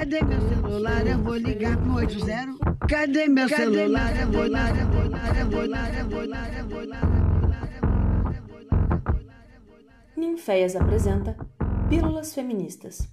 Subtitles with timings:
[0.00, 1.06] Cadê meu celular?
[1.06, 2.88] Eu vou ligar pro 80.
[2.88, 4.18] Cadê meu celular?
[4.18, 7.00] Eu vou lá, eu vou lá, eu vou lá, eu vou lá, eu vou lá.
[10.16, 11.36] Ninféias apresenta
[11.90, 13.12] Pílulas Feministas.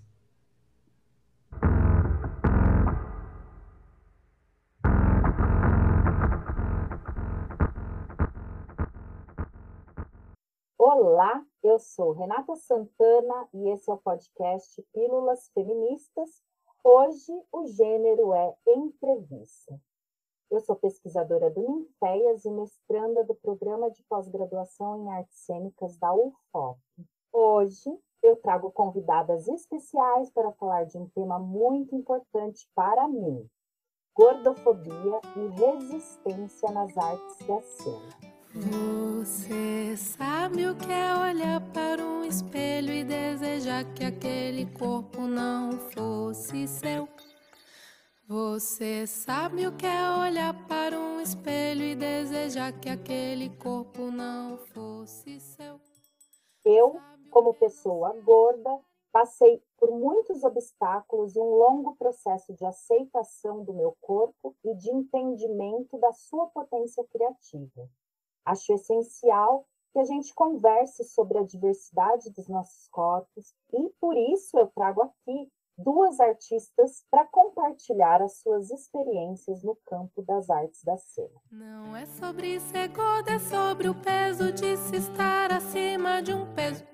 [10.78, 16.48] Olá, eu sou Renata Santana e esse é o podcast Pílulas Feministas.
[16.90, 19.78] Hoje o gênero é entrevista.
[20.50, 26.14] Eu sou pesquisadora do Ninféias e mestranda do programa de pós-graduação em artes cênicas da
[26.14, 26.80] UFOP.
[27.34, 33.46] Hoje eu trago convidadas especiais para falar de um tema muito importante para mim:
[34.16, 38.37] gordofobia e resistência nas artes da cena.
[38.60, 45.78] Você sabe o que é olhar para um espelho e desejar que aquele corpo não
[45.92, 47.08] fosse seu?
[48.28, 54.58] Você sabe o que é olhar para um espelho e desejar que aquele corpo não
[54.58, 55.80] fosse seu?
[56.66, 58.80] Eu, como pessoa gorda,
[59.12, 64.90] passei por muitos obstáculos e um longo processo de aceitação do meu corpo e de
[64.90, 67.88] entendimento da sua potência criativa.
[68.48, 74.58] Acho essencial que a gente converse sobre a diversidade dos nossos corpos e por isso
[74.58, 80.98] eu trago aqui duas artistas para compartilhar as suas experiências no campo das artes da
[80.98, 81.42] cena.
[81.52, 86.54] Não é sobre ser gorda, é sobre o peso de se estar acima de um
[86.54, 86.86] peso.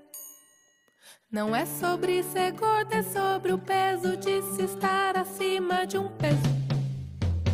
[1.31, 6.09] Não é sobre ser gorda, é sobre o peso de se estar acima de um
[6.17, 6.41] peso.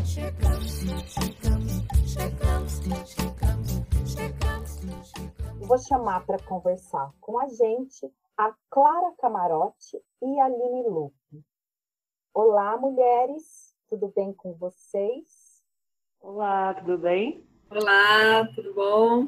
[0.05, 0.71] Chegamos,
[1.11, 3.38] chegamos, chegamos, chegamos.
[5.59, 11.43] Vou chamar para conversar com a gente a Clara Camarote e a Aline Lupe.
[12.33, 15.63] Olá, mulheres, tudo bem com vocês?
[16.21, 17.43] Olá, tudo bem?
[17.69, 19.27] Olá, tudo bom?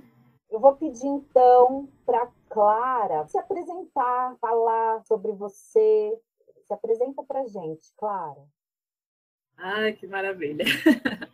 [0.49, 6.19] Eu vou pedir então para Clara se apresentar, falar sobre você.
[6.65, 8.43] Se apresenta para gente, Clara.
[9.57, 10.65] Ai, que maravilha!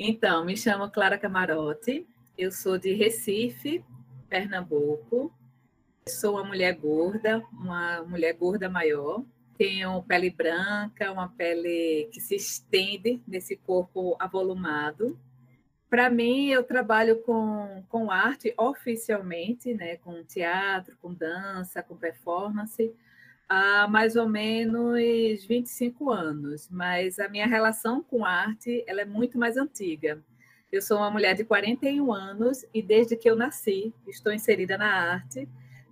[0.00, 2.06] Então, me chamo Clara Camarote,
[2.38, 3.84] eu sou de Recife,
[4.28, 5.34] Pernambuco.
[6.08, 9.24] Sou uma mulher gorda, uma mulher gorda maior.
[9.58, 15.18] Tenho pele branca, uma pele que se estende nesse corpo avolumado.
[15.90, 22.94] Para mim, eu trabalho com, com arte oficialmente, né, com teatro, com dança, com performance,
[23.48, 29.38] há mais ou menos 25 anos, mas a minha relação com arte ela é muito
[29.38, 30.22] mais antiga.
[30.70, 35.12] Eu sou uma mulher de 41 anos e desde que eu nasci estou inserida na
[35.12, 35.48] arte,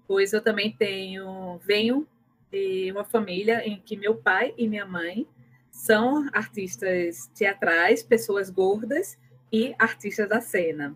[0.07, 2.07] pois eu também tenho, venho
[2.51, 5.27] de uma família em que meu pai e minha mãe
[5.71, 9.19] são artistas teatrais, pessoas gordas
[9.51, 10.95] e artistas da cena.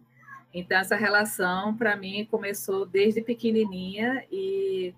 [0.53, 4.95] Então essa relação para mim começou desde pequenininha e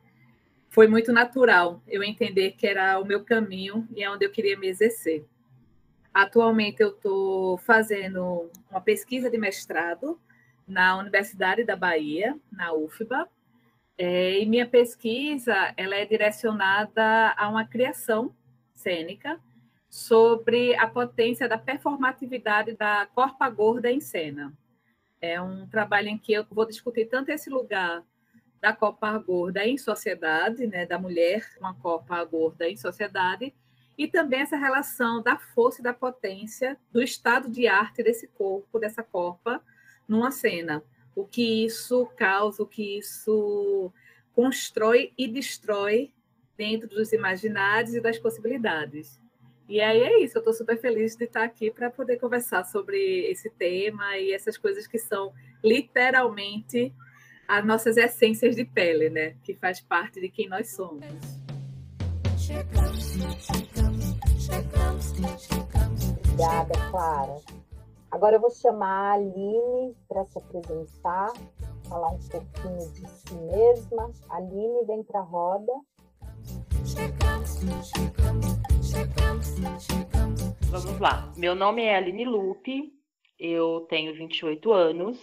[0.69, 4.59] foi muito natural eu entender que era o meu caminho e é onde eu queria
[4.59, 5.25] me exercer.
[6.13, 10.21] Atualmente eu estou fazendo uma pesquisa de mestrado
[10.67, 13.29] na Universidade da Bahia, na UFBA,
[13.97, 18.35] é, e minha pesquisa ela é direcionada a uma criação
[18.75, 19.41] cênica
[19.89, 24.53] sobre a potência da performatividade da corpa gorda em cena.
[25.21, 28.03] É um trabalho em que eu vou discutir tanto esse lugar
[28.61, 33.55] da corpa gorda em sociedade, né, da mulher com a corpa gorda em sociedade,
[33.97, 38.79] e também essa relação da força e da potência do estado de arte desse corpo,
[38.79, 39.63] dessa copa,
[40.09, 40.83] numa cena.
[41.15, 43.93] O que isso causa, o que isso
[44.35, 46.11] constrói e destrói
[46.57, 49.21] dentro dos imaginários e das possibilidades.
[49.69, 53.31] E aí é isso, eu estou super feliz de estar aqui para poder conversar sobre
[53.31, 55.33] esse tema e essas coisas que são
[55.63, 56.93] literalmente
[57.47, 59.37] as nossas essências de pele, né?
[59.43, 61.05] Que faz parte de quem nós somos.
[66.33, 67.41] Obrigada, Clara.
[68.11, 71.33] Agora eu vou chamar a Aline para se apresentar,
[71.89, 74.11] falar um pouquinho de si mesma.
[74.29, 75.73] Aline, vem para a roda.
[80.71, 81.33] Vamos lá.
[81.37, 82.93] Meu nome é Aline Lupe,
[83.39, 85.19] eu tenho 28 anos,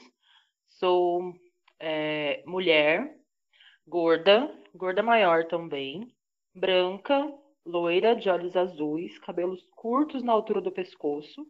[0.68, 1.34] sou
[1.80, 3.16] é, mulher,
[3.88, 6.08] gorda, gorda maior também,
[6.54, 7.32] branca,
[7.66, 11.46] loira, de olhos azuis, cabelos curtos na altura do pescoço.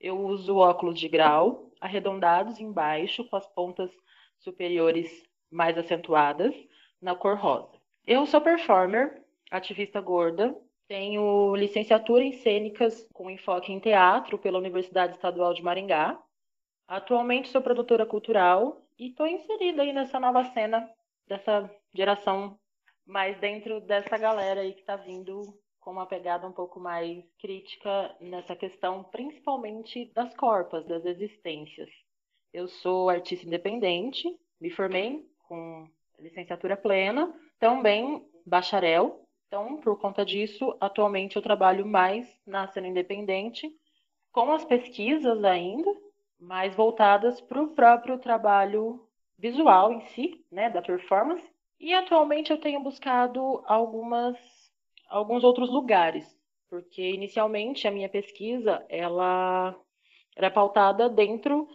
[0.00, 3.90] Eu uso óculos de grau, arredondados embaixo, com as pontas
[4.38, 6.54] superiores mais acentuadas,
[7.00, 7.80] na cor rosa.
[8.06, 10.56] Eu sou performer, ativista gorda,
[10.92, 16.22] Tenho licenciatura em cênicas com enfoque em teatro pela Universidade Estadual de Maringá.
[16.86, 20.86] Atualmente sou produtora cultural e estou inserida aí nessa nova cena,
[21.26, 22.58] dessa geração
[23.06, 25.42] mais dentro dessa galera aí que está vindo
[25.80, 31.90] com uma pegada um pouco mais crítica nessa questão, principalmente das corpas, das existências.
[32.52, 34.28] Eu sou artista independente,
[34.60, 35.88] me formei com
[36.18, 39.26] licenciatura plena, também bacharel.
[39.48, 43.68] Então, por conta disso, atualmente eu trabalho mais na cena independente,
[44.30, 45.90] com as pesquisas ainda,
[46.38, 49.06] mais voltadas para o próprio trabalho
[49.36, 51.51] visual em si, né, da performance.
[51.82, 54.38] E atualmente eu tenho buscado algumas
[55.10, 56.24] alguns outros lugares,
[56.70, 59.76] porque inicialmente a minha pesquisa ela
[60.36, 61.68] era pautada dentro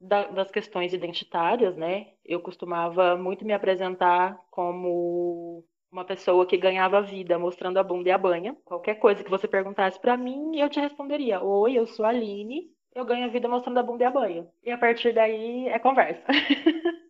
[0.00, 2.08] da, das questões identitárias, né?
[2.24, 5.62] Eu costumava muito me apresentar como
[5.92, 8.56] uma pessoa que ganhava vida mostrando a bunda e a banha.
[8.64, 12.70] Qualquer coisa que você perguntasse para mim, eu te responderia: Oi, eu sou a Aline,
[12.94, 14.48] eu ganho vida mostrando a bunda e a banha.
[14.64, 16.24] E a partir daí é conversa.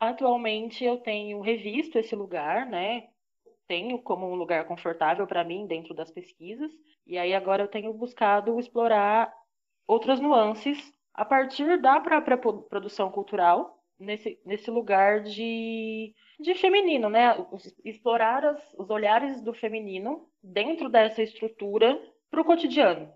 [0.00, 3.08] Atualmente eu tenho revisto esse lugar, né?
[3.68, 6.72] tenho como um lugar confortável para mim dentro das pesquisas.
[7.06, 9.32] E aí agora eu tenho buscado explorar
[9.86, 17.36] outras nuances a partir da própria produção cultural nesse, nesse lugar de, de feminino, né?
[17.84, 22.00] Explorar as, os olhares do feminino dentro dessa estrutura
[22.30, 23.12] para o cotidiano.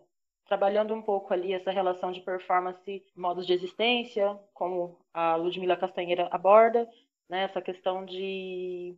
[0.53, 6.29] Trabalhando um pouco ali essa relação de performance, modos de existência, como a Ludmila Castanheira
[6.31, 6.87] aborda,
[7.27, 7.45] né?
[7.45, 8.95] essa questão de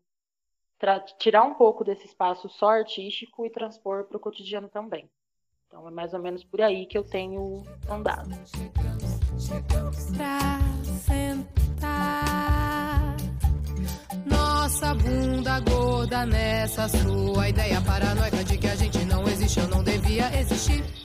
[1.17, 5.09] tirar um pouco desse espaço só artístico e transpor para o cotidiano também.
[5.69, 8.31] Então é mais ou menos por aí que eu tenho andado.
[14.27, 19.85] Nossa bunda gorda nessa sua ideia paranoica de que a gente não existe ou não
[19.85, 21.04] devia existir.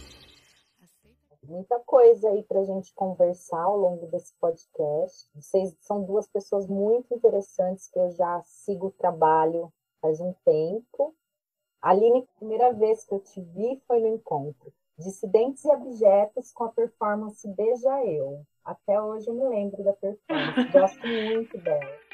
[1.50, 5.28] Muita coisa aí para a gente conversar ao longo desse podcast.
[5.34, 11.16] Vocês são duas pessoas muito interessantes que eu já sigo o trabalho faz um tempo.
[11.81, 14.72] Aline, a primeira vez que eu te vi foi no encontro.
[15.00, 18.45] Dissidentes e Objetos com a performance Beija Eu.
[18.63, 20.69] Até hoje eu me lembro da performance.
[20.72, 22.10] Gosto muito dela.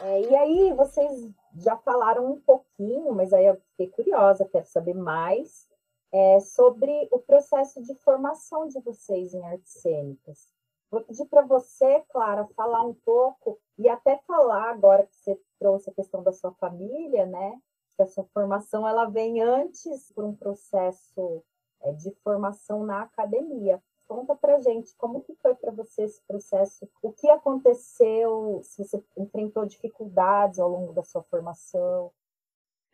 [0.00, 1.28] É, e aí, vocês
[1.58, 5.68] já falaram um pouquinho, mas aí eu fiquei curiosa, quero saber mais
[6.12, 10.48] é, sobre o processo de formação de vocês em artes cênicas.
[10.90, 15.90] Vou pedir para você, Clara, falar um pouco e até falar agora que você trouxe
[15.90, 17.60] a questão da sua família, né?
[17.96, 21.44] Que a sua formação ela vem antes por um processo
[21.82, 23.82] é, de formação na academia.
[24.08, 29.04] Conta para gente como que foi para você esse processo, o que aconteceu, se você
[29.18, 32.10] enfrentou dificuldades ao longo da sua formação.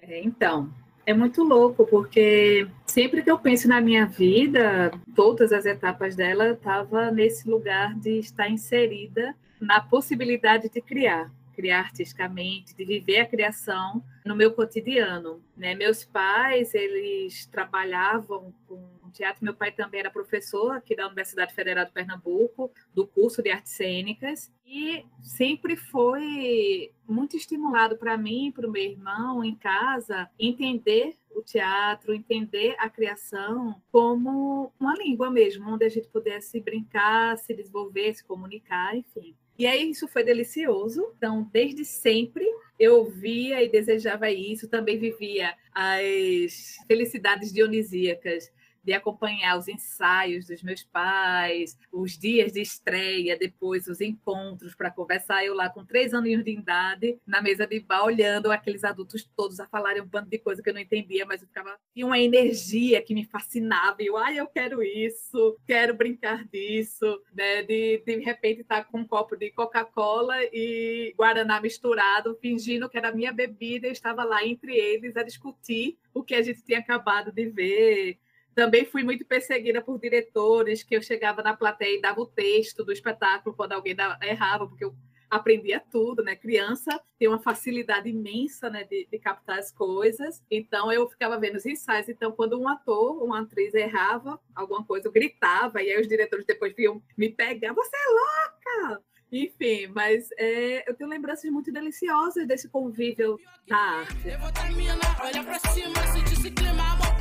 [0.01, 0.69] É, então,
[1.07, 6.51] é muito louco, porque sempre que eu penso na minha vida, todas as etapas dela,
[6.51, 13.27] estava nesse lugar de estar inserida na possibilidade de criar, criar artisticamente, de viver a
[13.27, 15.41] criação no meu cotidiano.
[15.57, 15.77] Né?
[15.77, 19.45] Meus pais, eles trabalhavam com teatro.
[19.45, 23.73] Meu pai também era professor aqui da Universidade Federal de Pernambuco, do curso de artes
[23.73, 31.17] cênicas, e sempre foi muito estimulado para mim, para o meu irmão em casa, entender
[31.31, 37.55] o teatro, entender a criação como uma língua mesmo, onde a gente pudesse brincar, se
[37.55, 39.35] desenvolver, se comunicar, enfim.
[39.59, 41.13] E aí isso foi delicioso.
[41.17, 42.45] Então, desde sempre
[42.79, 48.51] eu via e desejava isso, também vivia as felicidades dionisíacas
[48.85, 54.91] de acompanhar os ensaios dos meus pais, os dias de estreia, depois os encontros para
[54.91, 55.45] conversar.
[55.45, 59.59] Eu lá com três aninhos de idade, na mesa de bar, olhando aqueles adultos todos
[59.59, 61.79] a falarem um bando de coisa que eu não entendia, mas eu ficava.
[61.95, 64.03] Tinha uma energia que me fascinava.
[64.03, 67.63] E eu, ai, eu quero isso, quero brincar disso, né?
[67.63, 72.99] De, de repente estar tá com um copo de Coca-Cola e Guaraná misturado, fingindo que
[72.99, 76.79] era minha bebida, e estava lá entre eles a discutir o que a gente tinha
[76.79, 78.19] acabado de ver,
[78.55, 82.85] também fui muito perseguida por diretores, que eu chegava na plateia e dava o texto
[82.85, 84.95] do espetáculo quando alguém errava, porque eu
[85.29, 86.37] aprendia tudo, né?
[86.37, 90.43] Criança tem uma facilidade imensa, né, de, de, captar as coisas.
[90.51, 92.09] Então eu ficava vendo os ensaios.
[92.09, 96.47] Então quando um ator, uma atriz errava alguma coisa, eu gritava e aí os diretores
[96.47, 97.73] depois vinham me pegar.
[97.73, 99.03] Você é louca!
[99.33, 104.27] Enfim, mas é, eu tenho lembranças muito deliciosas desse convívio da arte.
[104.29, 105.95] Levanta a mina, olha pra cima,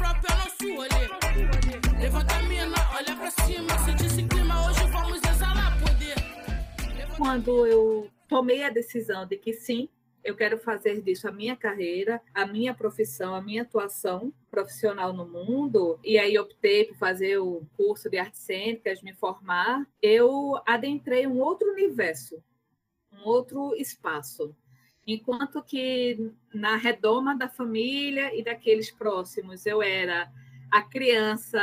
[0.04, 5.22] próprio, eu não sou Levanta a mina, olha pra cima, se disse clima, hoje vamos
[5.24, 7.18] exalar poder.
[7.18, 9.88] quando eu tomei a decisão de que sim,
[10.22, 15.26] eu quero fazer disso a minha carreira, a minha profissão, a minha atuação profissional no
[15.26, 21.26] mundo, e aí optei por fazer o curso de artes cênicas, me formar, eu adentrei
[21.28, 22.44] um outro universo,
[23.12, 24.54] um outro espaço.
[25.06, 30.32] Enquanto que na redoma da família e daqueles próximos eu era
[30.72, 31.62] a criança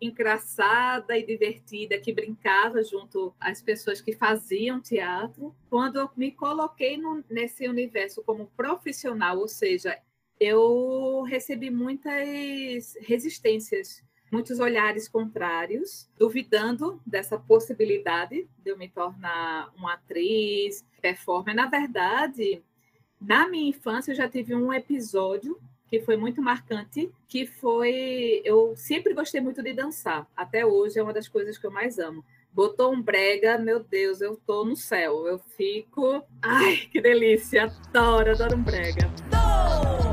[0.00, 5.52] engraçada e divertida que brincava junto às pessoas que faziam teatro.
[5.68, 9.98] Quando eu me coloquei no, nesse universo como profissional, ou seja,
[10.38, 19.92] eu recebi muitas resistências, muitos olhares contrários, duvidando dessa possibilidade de eu me tornar uma
[19.92, 21.54] atriz, performer.
[21.54, 22.62] Na verdade,
[23.20, 28.74] na minha infância, eu já tive um episódio que foi muito marcante, que foi eu
[28.74, 30.26] sempre gostei muito de dançar.
[30.34, 32.24] Até hoje é uma das coisas que eu mais amo.
[32.50, 35.26] Botou um brega, meu Deus, eu tô no céu.
[35.26, 39.10] Eu fico, ai, que delícia, adoro, adoro um brega.
[39.30, 40.11] Dois,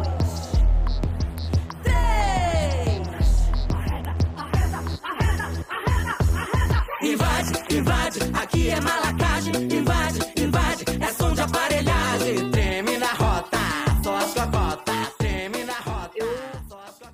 [7.71, 9.53] Invade, aqui é malacagem.
[9.55, 12.51] Invade, invade, é som de aparelhagem.
[12.51, 13.57] Treme na rota,
[14.03, 14.89] só a sua cota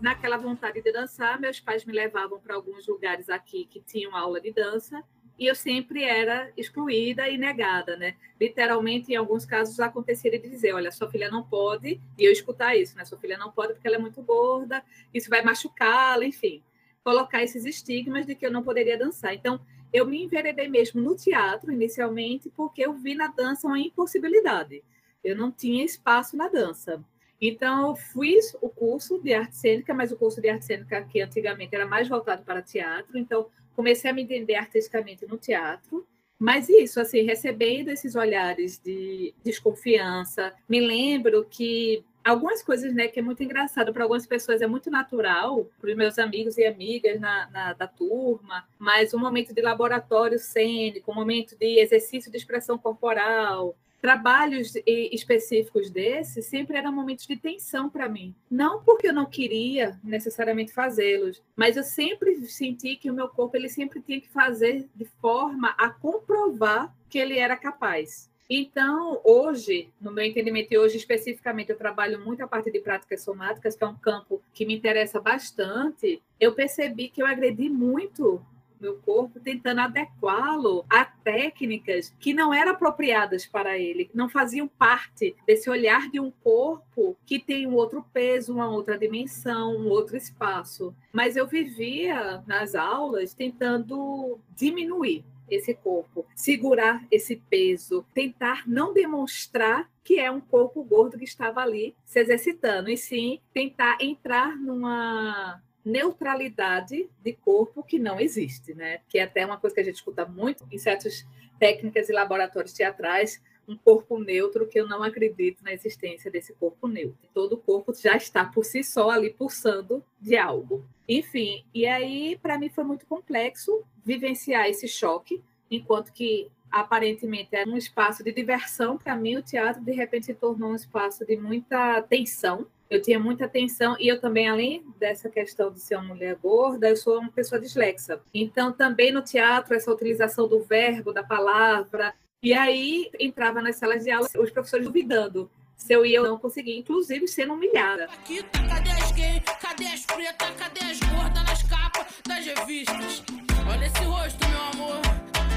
[0.06, 4.40] naquela vontade de dançar, meus pais me levavam para alguns lugares aqui que tinham aula
[4.40, 5.04] de dança
[5.38, 8.16] e eu sempre era excluída e negada, né?
[8.40, 12.76] Literalmente, em alguns casos, acontecia de dizer, olha, sua filha não pode, e eu escutar
[12.76, 13.04] isso, né?
[13.04, 16.64] Sua filha não pode porque ela é muito gorda, isso vai machucá-la, enfim.
[17.04, 19.34] Colocar esses estigmas de que eu não poderia dançar.
[19.34, 19.60] Então,
[19.92, 24.84] eu me enveredei mesmo no teatro, inicialmente, porque eu vi na dança uma impossibilidade.
[25.24, 27.04] Eu não tinha espaço na dança.
[27.42, 31.22] Então, eu fiz o curso de arte cênica, mas o curso de arte cênica que
[31.22, 33.18] antigamente era mais voltado para teatro.
[33.18, 36.06] Então, comecei a me entender artisticamente no teatro.
[36.38, 43.20] Mas isso, assim, recebendo esses olhares de desconfiança, me lembro que algumas coisas, né, que
[43.20, 47.20] é muito engraçado para algumas pessoas, é muito natural, para os meus amigos e amigas
[47.20, 52.38] na, na, da turma, mas um momento de laboratório cênico, um momento de exercício de
[52.38, 58.36] expressão corporal, trabalhos específicos desses sempre eram momentos de tensão para mim.
[58.52, 63.58] Não porque eu não queria necessariamente fazê-los, mas eu sempre senti que o meu corpo
[63.58, 68.30] ele sempre tinha que fazer de forma a comprovar que ele era capaz.
[68.50, 73.24] Então, hoje, no meu entendimento, e hoje especificamente, eu trabalho muito a parte de práticas
[73.24, 76.22] somáticas, que é um campo que me interessa bastante.
[76.40, 78.46] Eu percebi que eu agredi muito
[78.80, 85.36] meu corpo, tentando adequá-lo a técnicas que não eram apropriadas para ele, não faziam parte
[85.48, 90.16] desse olhar de um corpo que tem um outro peso, uma outra dimensão, um outro
[90.16, 90.94] espaço.
[91.12, 99.90] Mas eu vivia nas aulas tentando diminuir esse corpo, segurar esse peso, tentar não demonstrar
[100.04, 105.62] que é um corpo gordo que estava ali se exercitando, e sim tentar entrar numa
[105.84, 109.00] neutralidade de corpo que não existe, né?
[109.08, 111.26] Que é até uma coisa que a gente escuta muito em certas
[111.60, 116.88] técnicas e laboratórios teatrais, um corpo neutro que eu não acredito na existência desse corpo
[116.88, 117.18] neutro.
[117.34, 120.86] Todo corpo já está por si só ali pulsando de algo.
[121.08, 127.70] Enfim, e aí para mim foi muito complexo vivenciar esse choque, enquanto que aparentemente era
[127.70, 131.38] um espaço de diversão para mim, o teatro de repente se tornou um espaço de
[131.38, 136.14] muita tensão eu tinha muita atenção e eu também, além dessa questão de ser uma
[136.14, 138.22] mulher gorda, eu sou uma pessoa dislexa.
[138.34, 142.14] Então, também no teatro, essa utilização do verbo, da palavra.
[142.44, 146.38] E aí entrava nas salas de aula os professores duvidando se eu ia ou não
[146.38, 148.06] conseguir, inclusive sendo humilhada.
[148.06, 149.44] Aqui, tá, cadê as gays?
[149.62, 150.50] Cadê as pretas?
[150.58, 153.24] Cadê as gordas nas capas das revistas?
[153.70, 155.02] Olha esse rosto, meu amor.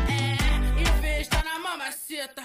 [0.09, 2.43] É, em vez tá na mamaceta.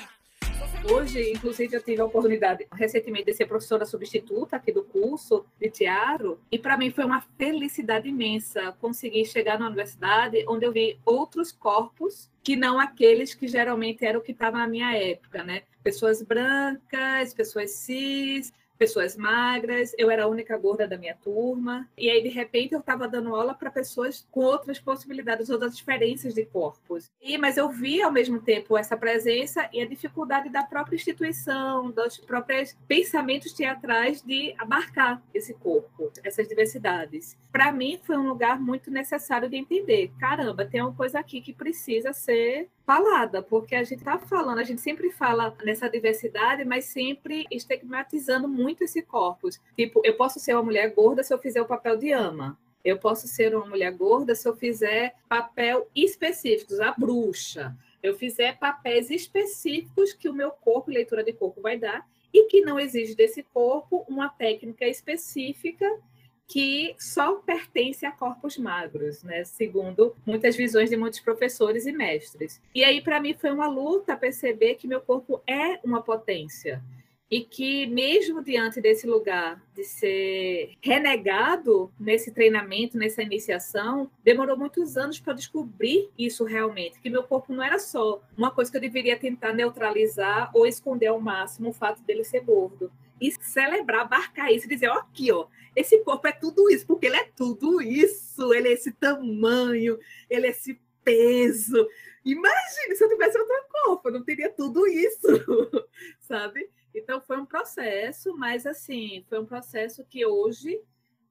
[0.92, 5.70] Hoje, inclusive, eu tive a oportunidade recentemente de ser professora substituta aqui do curso de
[5.70, 11.00] teatro, e para mim foi uma felicidade imensa conseguir chegar na universidade onde eu vi
[11.06, 15.64] outros corpos que não aqueles que geralmente eram o que estava na minha época, né?
[15.82, 22.10] Pessoas brancas, pessoas cis, pessoas magras, eu era a única gorda da minha turma, e
[22.10, 26.46] aí de repente eu estava dando aula para pessoas com outras possibilidades, outras diferenças de
[26.46, 27.12] corpos.
[27.22, 31.92] E mas eu vi ao mesmo tempo essa presença e a dificuldade da própria instituição,
[31.92, 37.38] dos próprios pensamentos teatrais de abarcar esse corpo, essas diversidades.
[37.52, 40.12] Para mim foi um lugar muito necessário de entender.
[40.20, 44.64] Caramba, tem uma coisa aqui que precisa ser falada, porque a gente está falando, a
[44.64, 49.60] gente sempre fala nessa diversidade, mas sempre estigmatizando muito esse corpus.
[49.76, 52.58] Tipo, eu posso ser uma mulher gorda se eu fizer o papel de ama.
[52.84, 58.60] Eu posso ser uma mulher gorda se eu fizer papel específicos, a bruxa, eu fizer
[58.60, 63.16] papéis específicos que o meu corpo, leitura de corpo, vai dar, e que não exige
[63.16, 65.90] desse corpo uma técnica específica
[66.54, 69.44] que só pertence a corpos magros, né?
[69.44, 72.62] segundo muitas visões de muitos professores e mestres.
[72.76, 76.80] E aí, para mim, foi uma luta perceber que meu corpo é uma potência
[77.32, 84.96] e que mesmo diante desse lugar de ser renegado nesse treinamento, nessa iniciação, demorou muitos
[84.96, 88.82] anos para descobrir isso realmente, que meu corpo não era só uma coisa que eu
[88.82, 92.92] deveria tentar neutralizar ou esconder ao máximo o fato dele ser gordo.
[93.20, 97.08] E celebrar, abarcar isso e dizer, ó, aqui, ó, esse corpo é tudo isso, porque
[97.08, 99.98] ele é tudo isso, ele é esse tamanho,
[100.30, 101.88] ele é esse peso.
[102.26, 105.28] Imagine se eu tivesse outro corpo, eu não teria tudo isso,
[106.20, 106.70] sabe?
[106.94, 110.80] Então foi um processo, mas assim, foi um processo que hoje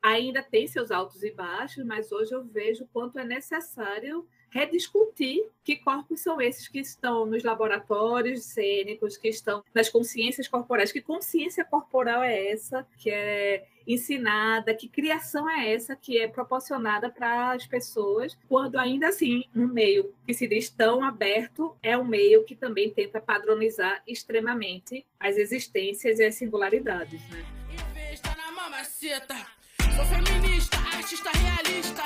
[0.02, 5.76] ainda tem seus altos e baixos, mas hoje eu vejo quanto é necessário rediscutir que
[5.76, 11.64] corpos são esses que estão nos laboratórios cênicos, que estão nas consciências corporais, que consciência
[11.64, 17.66] corporal é essa que é ensinada, que criação é essa que é proporcionada para as
[17.66, 22.54] pessoas, quando ainda assim um meio que se diz tão aberto é um meio que
[22.54, 27.44] também tenta padronizar extremamente as existências e as singularidades, né?
[29.94, 32.02] Sou feminista, artista realista.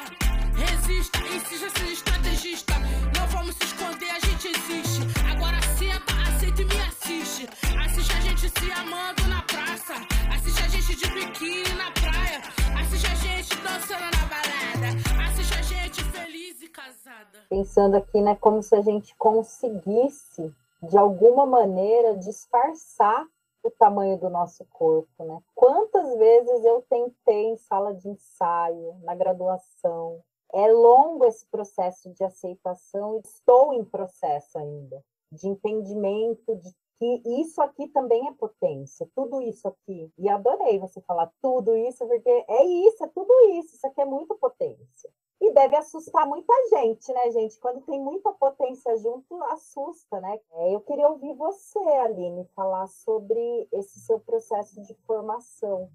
[0.57, 2.75] Resista, insista, seja estrategista.
[3.17, 5.03] Não vamos se esconder, a gente existe.
[5.31, 7.49] Agora senta, aceita e me assiste.
[7.85, 9.95] Assiste a gente se amando na praça.
[10.35, 12.43] Assiste a gente de biquíni na praia.
[12.81, 15.29] Assiste a gente dançando na balada.
[15.29, 17.47] Assiste a gente feliz e casada.
[17.49, 20.53] Pensando aqui, né, como se a gente conseguisse,
[20.83, 23.25] de alguma maneira, disfarçar
[23.67, 25.41] o tamanho do nosso corpo, né?
[25.55, 30.23] Quantas vezes eu tentei em sala de ensaio, na graduação.
[30.53, 37.23] É longo esse processo de aceitação e estou em processo ainda, de entendimento de que
[37.43, 40.11] isso aqui também é potência, tudo isso aqui.
[40.17, 44.05] E adorei você falar tudo isso, porque é isso, é tudo isso, isso aqui é
[44.05, 45.11] muito potência.
[45.41, 47.61] E deve assustar muita gente, né, gente?
[47.61, 50.39] Quando tem muita potência junto, assusta, né?
[50.53, 55.91] É, eu queria ouvir você, Aline, falar sobre esse seu processo de formação.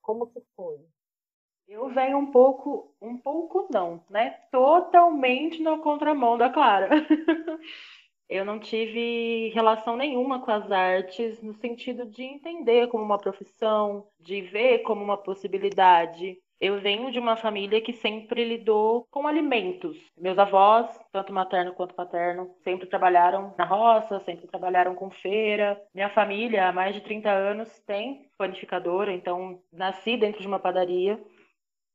[0.00, 0.78] Como que foi?
[1.66, 4.30] Eu venho um pouco, um pouco não, né?
[4.52, 6.90] Totalmente na contramão da Clara.
[8.28, 14.06] Eu não tive relação nenhuma com as artes no sentido de entender como uma profissão,
[14.18, 16.38] de ver como uma possibilidade.
[16.60, 19.96] Eu venho de uma família que sempre lidou com alimentos.
[20.16, 25.80] Meus avós, tanto materno quanto paterno, sempre trabalharam na roça, sempre trabalharam com feira.
[25.92, 31.20] Minha família, há mais de 30 anos, tem panificadora, então nasci dentro de uma padaria.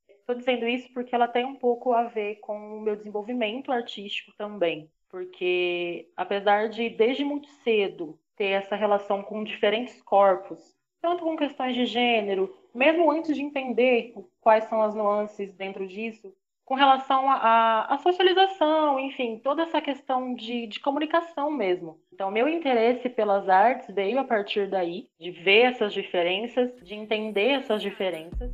[0.08, 4.32] Estou dizendo isso porque ela tem um pouco a ver com o meu desenvolvimento artístico
[4.38, 4.92] também.
[5.10, 11.74] Porque, apesar de, desde muito cedo, ter essa relação com diferentes corpos, tanto com questões
[11.74, 16.34] de gênero, mesmo antes de entender quais são as nuances dentro disso,
[16.70, 22.00] com relação à socialização, enfim, toda essa questão de, de comunicação mesmo.
[22.14, 27.54] Então, meu interesse pelas artes veio a partir daí, de ver essas diferenças, de entender
[27.54, 28.52] essas diferenças.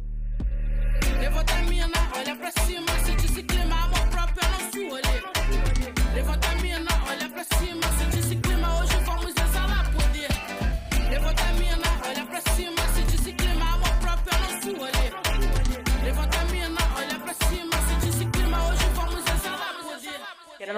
[1.19, 2.74] Levanta a mina, olha pra cima,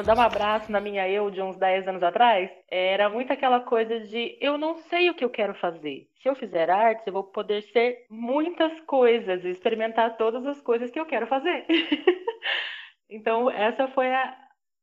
[0.08, 4.00] dar um abraço na minha eu de uns 10 anos atrás, era muito aquela coisa
[4.00, 6.08] de eu não sei o que eu quero fazer.
[6.22, 10.98] Se eu fizer artes, eu vou poder ser muitas coisas experimentar todas as coisas que
[10.98, 11.66] eu quero fazer.
[13.10, 14.38] então, essa foi a,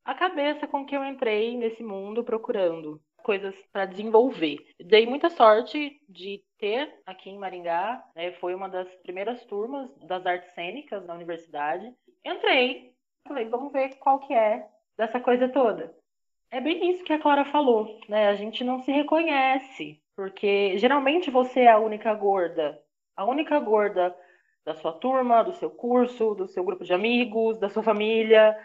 [0.05, 4.59] a cabeça com que eu entrei nesse mundo procurando coisas para desenvolver.
[4.79, 10.27] Dei muita sorte de ter aqui em Maringá, né, foi uma das primeiras turmas das
[10.27, 11.91] artes cênicas da universidade.
[12.23, 12.93] Entrei,
[13.27, 15.95] falei, vamos ver qual que é dessa coisa toda.
[16.51, 18.29] É bem isso que a Clara falou, né?
[18.29, 22.81] A gente não se reconhece, porque geralmente você é a única gorda,
[23.17, 24.15] a única gorda
[24.65, 28.57] da sua turma, do seu curso, do seu grupo de amigos, da sua família.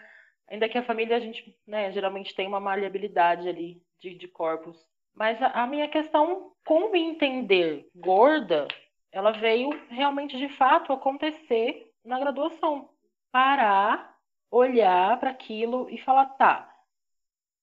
[0.48, 4.76] Ainda que a família a gente, né, geralmente tem uma maleabilidade ali de, de corpos.
[5.14, 8.66] Mas a, a minha questão com me entender gorda,
[9.12, 12.88] ela veio realmente de fato acontecer na graduação.
[13.30, 14.09] Parar,
[14.50, 16.70] olhar para aquilo e falar, tá,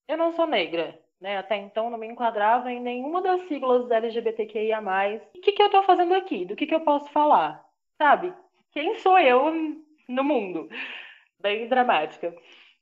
[0.08, 1.38] eu não sou negra, né?
[1.38, 4.80] Até então não me enquadrava em nenhuma das siglas LGBTQIA+.
[5.36, 6.45] O que, que eu tô fazendo aqui?
[6.45, 7.65] Do que, que eu posso falar?
[7.97, 8.34] Sabe?
[8.71, 9.52] Quem sou eu
[10.08, 10.69] no mundo?
[11.39, 12.34] Bem dramática.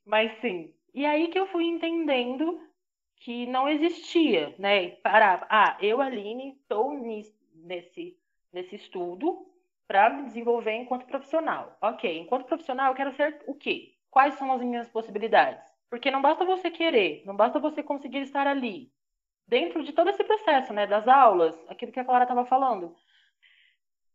[0.05, 0.73] Mas sim.
[0.93, 2.61] E aí que eu fui entendendo
[3.17, 4.89] que não existia, né?
[4.97, 8.17] Parar, ah, eu, Aline, estou nesse,
[8.53, 9.47] nesse estudo
[9.87, 11.75] para me desenvolver enquanto profissional.
[11.81, 13.94] Ok, enquanto profissional eu quero ser o quê?
[14.15, 15.61] Quais são as minhas possibilidades?
[15.89, 18.89] Porque não basta você querer, não basta você conseguir estar ali.
[19.45, 22.95] Dentro de todo esse processo, né, das aulas, aquilo que a Clara estava falando,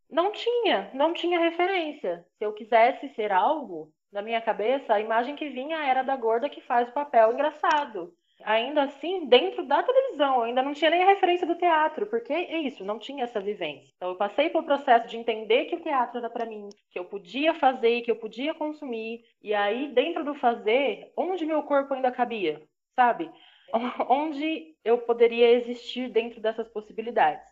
[0.09, 2.25] não tinha, não tinha referência.
[2.35, 6.49] Se eu quisesse ser algo, na minha cabeça, a imagem que vinha era da gorda
[6.49, 8.11] que faz o papel engraçado
[8.45, 12.33] ainda assim, dentro da televisão, eu ainda não tinha nem a referência do teatro, porque
[12.33, 13.91] é isso, não tinha essa vivência.
[13.95, 17.05] Então eu passei pelo processo de entender que o teatro era para mim, que eu
[17.05, 22.11] podia fazer, que eu podia consumir, e aí dentro do fazer, onde meu corpo ainda
[22.11, 22.61] cabia,
[22.95, 23.29] sabe?
[24.09, 27.47] Onde eu poderia existir dentro dessas possibilidades.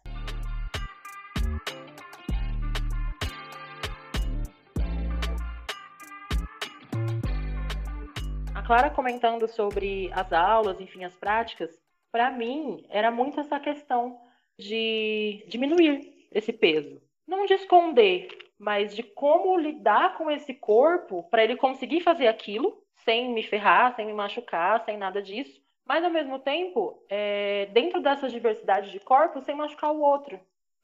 [8.69, 11.75] Clara comentando sobre as aulas, enfim, as práticas,
[12.12, 14.21] para mim era muito essa questão
[14.60, 17.01] de diminuir esse peso.
[17.27, 18.27] Não de esconder,
[18.60, 23.95] mas de como lidar com esse corpo para ele conseguir fazer aquilo sem me ferrar,
[23.95, 25.60] sem me machucar, sem nada disso.
[25.84, 30.39] Mas ao mesmo tempo, é, dentro dessas diversidades de corpos, sem machucar o outro.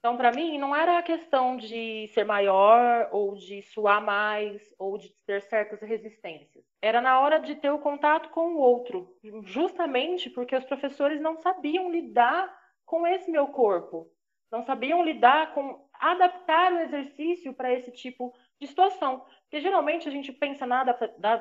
[0.06, 5.00] Então, para mim, não era a questão de ser maior, ou de suar mais, ou
[5.00, 6.64] de ter certas resistências.
[6.80, 11.38] Era na hora de ter o contato com o outro, justamente porque os professores não
[11.38, 14.08] sabiam lidar com esse meu corpo,
[14.52, 19.26] não sabiam lidar com adaptar o exercício para esse tipo de situação.
[19.42, 20.82] Porque geralmente a gente pensa na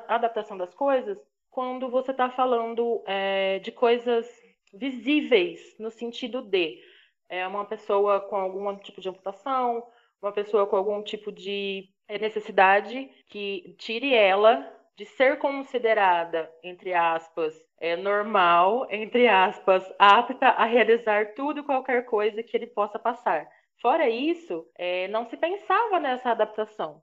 [0.09, 1.19] adaptação das coisas
[1.51, 4.27] quando você está falando é, de coisas
[4.73, 6.94] visíveis, no sentido de
[7.29, 9.87] é uma pessoa com algum tipo de amputação,
[10.21, 16.95] uma pessoa com algum tipo de é, necessidade que tire ela de ser considerada, entre
[16.95, 22.99] aspas, é, normal, entre aspas, apta a realizar tudo e qualquer coisa que ele possa
[22.99, 23.49] passar.
[23.81, 27.03] Fora isso, é, não se pensava nessa adaptação.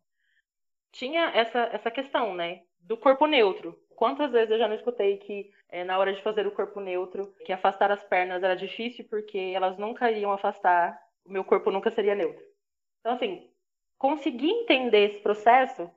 [0.92, 3.78] Tinha essa, essa questão, né, do corpo neutro.
[4.02, 7.36] Quantas vezes eu já não escutei que é, na hora de fazer o corpo neutro,
[7.46, 11.92] que afastar as pernas era difícil porque elas nunca iriam afastar, o meu corpo nunca
[11.92, 12.44] seria neutro.
[13.00, 13.48] Então, assim,
[14.00, 15.88] conseguir entender esse processo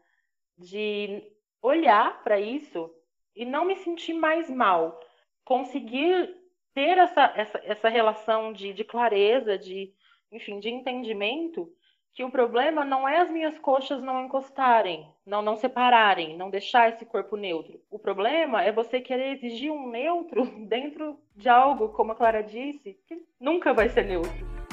[0.58, 1.22] de
[1.62, 2.94] olhar para isso
[3.34, 5.00] e não me sentir mais mal.
[5.42, 6.28] Conseguir
[6.74, 9.94] ter essa, essa, essa relação de, de clareza, de,
[10.30, 11.74] enfim, de entendimento
[12.14, 16.88] que o problema não é as minhas coxas não encostarem, não não separarem, não deixar
[16.88, 17.80] esse corpo neutro.
[17.90, 22.96] O problema é você querer exigir um neutro dentro de algo, como a Clara disse,
[23.08, 24.63] que nunca vai ser neutro.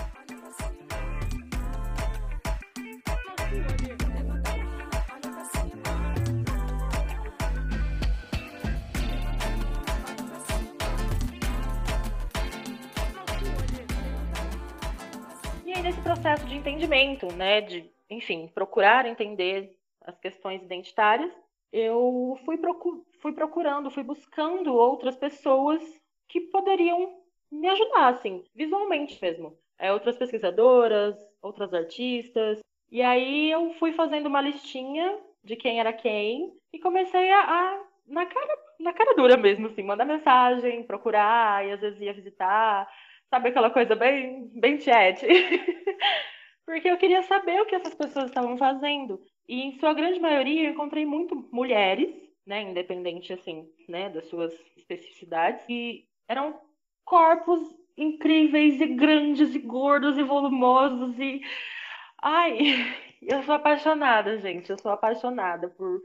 [16.02, 21.32] Processo de entendimento, né, de, enfim, procurar entender as questões identitárias,
[21.72, 25.82] eu fui, procu fui procurando, fui buscando outras pessoas
[26.28, 29.58] que poderiam me ajudar, assim, visualmente mesmo.
[29.78, 32.60] É, outras pesquisadoras, outras artistas.
[32.92, 37.84] E aí eu fui fazendo uma listinha de quem era quem e comecei a, a
[38.08, 42.88] na cara, na cara dura mesmo, assim, mandar mensagem, procurar, e às vezes ia visitar,
[43.32, 45.26] Sabe aquela coisa bem, bem chat?
[46.68, 49.22] Porque eu queria saber o que essas pessoas estavam fazendo.
[49.48, 52.14] E em sua grande maioria eu encontrei muito mulheres,
[52.46, 56.60] né, independente assim, né, das suas especificidades, e eram
[57.06, 57.62] corpos
[57.98, 61.42] incríveis e grandes e gordos e volumosos e
[62.22, 62.58] ai,
[63.24, 66.02] eu sou apaixonada, gente, eu sou apaixonada por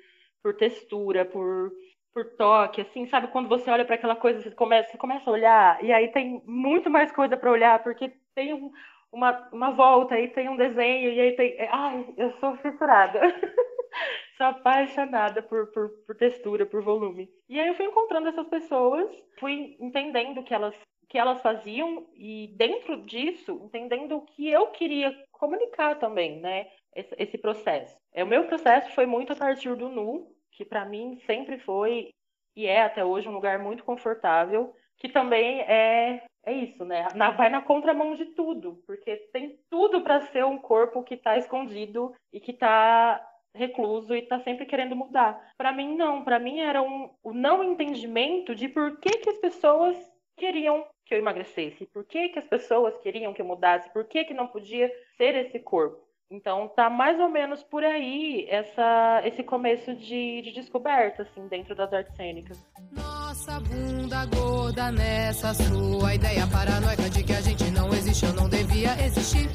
[0.47, 1.73] por textura, por
[2.17, 3.29] por toque, assim, sabe?
[3.29, 6.43] Quando você olha para aquela coisa, você começa, você começa a olhar, e aí tem
[6.47, 8.73] muito mais coisa para olhar, porque tem um,
[9.13, 11.53] uma, uma volta, aí tem um desenho, e aí tem.
[11.59, 13.21] É, ai, eu sou fissurada.
[14.39, 17.29] sou apaixonada por, por, por textura, por volume.
[17.51, 20.75] E aí eu fui encontrando essas pessoas, fui entendendo que elas
[21.09, 26.67] que elas faziam e dentro disso entendendo o que eu queria comunicar também, né?
[26.95, 27.97] Esse, esse processo.
[28.13, 32.11] É, o meu processo foi muito a partir do nu, que para mim sempre foi
[32.57, 37.09] e é até hoje um lugar muito confortável, que também é é isso, né?
[37.17, 41.37] Na, vai na contramão de tudo, porque tem tudo para ser um corpo que está
[41.37, 43.21] escondido e que está
[43.53, 45.53] recluso e está sempre querendo mudar.
[45.59, 49.39] Para mim não, para mim era um, o não entendimento de por que, que as
[49.39, 49.97] pessoas
[50.37, 54.25] queriam que eu emagrecesse, por que, que as pessoas queriam que eu mudasse, por que,
[54.25, 56.06] que não podia ser esse corpo.
[56.31, 61.75] Então tá mais ou menos por aí essa, esse começo de, de descoberta, assim, dentro
[61.77, 62.59] das artes cênicas.
[62.91, 68.49] Nossa bunda gorda nessa sua ideia paranoica de que a gente não existe ou não
[68.49, 69.49] devia existir.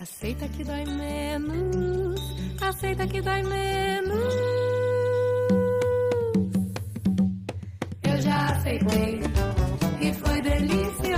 [0.00, 2.20] Aceita que dói menos,
[2.62, 4.34] aceita que dói menos.
[8.02, 9.20] Eu já aceitei
[10.00, 11.13] e foi delicioso.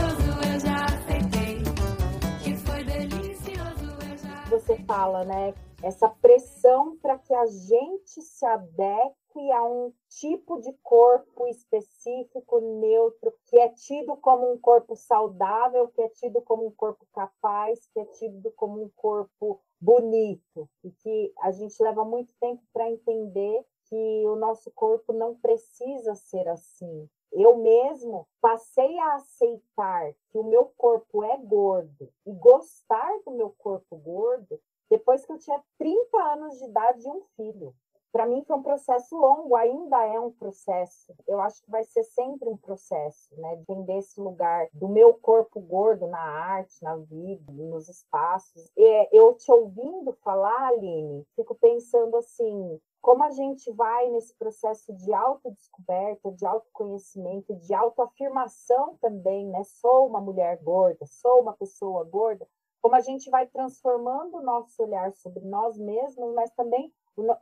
[4.66, 5.54] Você fala, né?
[5.80, 13.32] Essa pressão para que a gente se adeque a um tipo de corpo específico, neutro,
[13.44, 18.00] que é tido como um corpo saudável, que é tido como um corpo capaz, que
[18.00, 23.64] é tido como um corpo bonito, e que a gente leva muito tempo para entender
[23.84, 27.08] que o nosso corpo não precisa ser assim.
[27.38, 33.54] Eu mesmo passei a aceitar que o meu corpo é gordo e gostar do meu
[33.58, 37.74] corpo gordo depois que eu tinha 30 anos de idade e um filho
[38.16, 41.14] para mim foi um processo longo, ainda é um processo.
[41.28, 43.56] Eu acho que vai ser sempre um processo, né?
[43.56, 48.72] De entender esse lugar do meu corpo gordo na arte, na vida, nos espaços.
[48.74, 54.92] E eu te ouvindo falar, Aline, fico pensando assim, como a gente vai nesse processo
[54.94, 59.62] de autodescoberta, de autoconhecimento, de autoafirmação também, né?
[59.64, 62.46] Sou uma mulher gorda, sou uma pessoa gorda,
[62.82, 66.92] como a gente vai transformando o nosso olhar sobre nós mesmos, mas também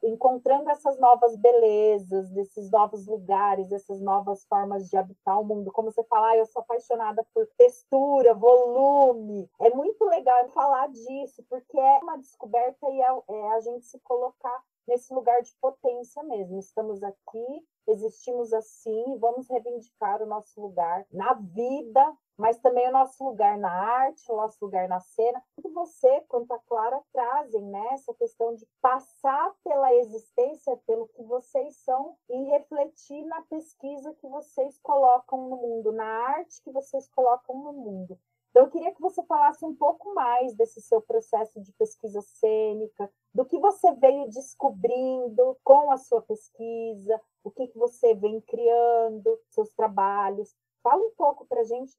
[0.02, 5.72] encontrando essas novas belezas, desses novos lugares, essas novas formas de habitar o mundo.
[5.72, 9.50] Como você fala, ah, eu sou apaixonada por textura, volume.
[9.60, 13.98] É muito legal falar disso, porque é uma descoberta e é, é a gente se
[14.00, 16.58] colocar nesse lugar de potência mesmo.
[16.58, 23.22] Estamos aqui, existimos assim, vamos reivindicar o nosso lugar na vida, mas também o nosso
[23.24, 25.42] lugar na arte, o nosso lugar na cena.
[25.56, 31.76] Tanto você quanto a Clara trazem né, questão de passar pela existência, pelo que vocês
[31.76, 37.56] são e refletir na pesquisa que vocês colocam no mundo, na arte que vocês colocam
[37.62, 38.18] no mundo.
[38.54, 43.10] Então, eu queria que você falasse um pouco mais desse seu processo de pesquisa cênica,
[43.34, 49.40] do que você veio descobrindo com a sua pesquisa, o que, que você vem criando,
[49.50, 50.54] seus trabalhos.
[50.84, 51.94] Fala um pouco para a gente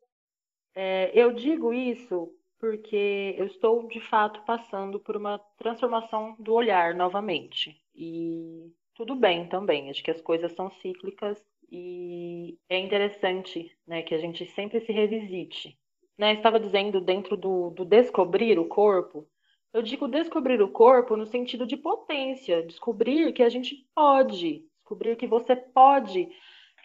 [0.75, 6.93] é, eu digo isso porque eu estou de fato passando por uma transformação do olhar
[6.93, 7.81] novamente.
[7.93, 11.41] E tudo bem também, acho que as coisas são cíclicas
[11.71, 15.77] e é interessante né, que a gente sempre se revisite.
[16.17, 19.27] Né, estava dizendo dentro do, do descobrir o corpo,
[19.73, 25.17] eu digo descobrir o corpo no sentido de potência, descobrir que a gente pode, descobrir
[25.17, 26.29] que você pode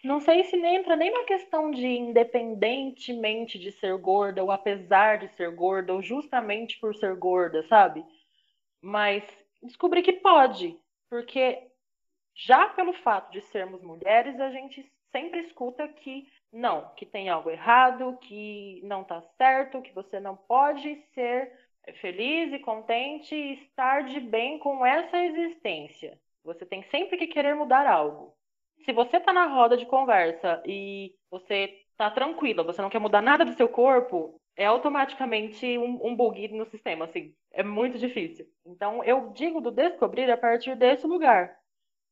[0.02, 5.28] não sei se entra nem na questão de independentemente de ser gorda, ou apesar de
[5.36, 8.04] ser gorda, ou justamente por ser gorda, sabe?
[8.80, 9.22] Mas
[9.62, 10.78] descobri que pode,
[11.10, 11.68] porque
[12.34, 17.50] já pelo fato de sermos mulheres, a gente sempre escuta que não, que tem algo
[17.50, 21.52] errado, que não tá certo, que você não pode ser
[22.00, 26.18] feliz e contente e estar de bem com essa existência.
[26.44, 28.34] Você tem sempre que querer mudar algo
[28.84, 33.20] se você está na roda de conversa e você está tranquila, você não quer mudar
[33.20, 37.34] nada do seu corpo, é automaticamente um, um bug no sistema, assim.
[37.52, 38.46] É muito difícil.
[38.64, 41.56] Então, eu digo do descobrir a partir desse lugar.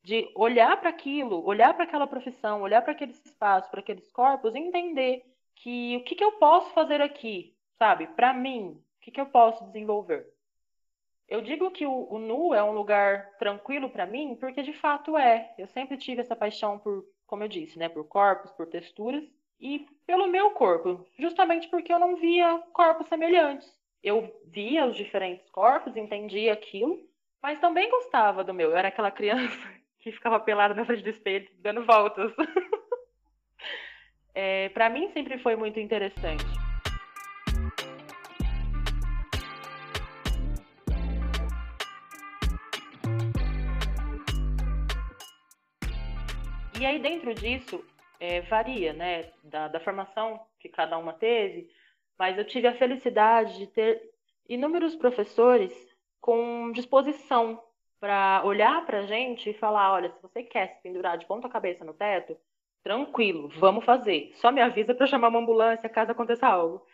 [0.03, 4.55] De olhar para aquilo, olhar para aquela profissão, olhar para aqueles espaços, para aqueles corpos
[4.55, 5.23] entender
[5.57, 8.07] que o que, que eu posso fazer aqui, sabe?
[8.09, 10.27] Para mim, o que, que eu posso desenvolver.
[11.29, 15.17] Eu digo que o, o nu é um lugar tranquilo para mim, porque de fato
[15.17, 15.55] é.
[15.59, 19.25] Eu sempre tive essa paixão por, como eu disse, né, por corpos, por texturas
[19.61, 23.77] e pelo meu corpo, justamente porque eu não via corpos semelhantes.
[24.03, 26.99] Eu via os diferentes corpos, entendia aquilo,
[27.43, 28.71] mas também gostava do meu.
[28.71, 29.78] Eu era aquela criança
[30.11, 32.33] que ficava pelada na frente do espelho, dando voltas.
[34.35, 36.45] é, para mim sempre foi muito interessante.
[46.81, 47.85] E aí, dentro disso,
[48.21, 51.69] é, varia, né, da, da formação que cada uma teve,
[52.17, 54.01] mas eu tive a felicidade de ter
[54.49, 55.73] inúmeros professores
[56.21, 57.61] com disposição
[58.01, 61.49] para olhar para a gente e falar: olha, se você quer se pendurar de ponta
[61.49, 62.37] cabeça no teto,
[62.83, 64.33] tranquilo, vamos fazer.
[64.35, 66.85] Só me avisa para chamar uma ambulância caso aconteça algo.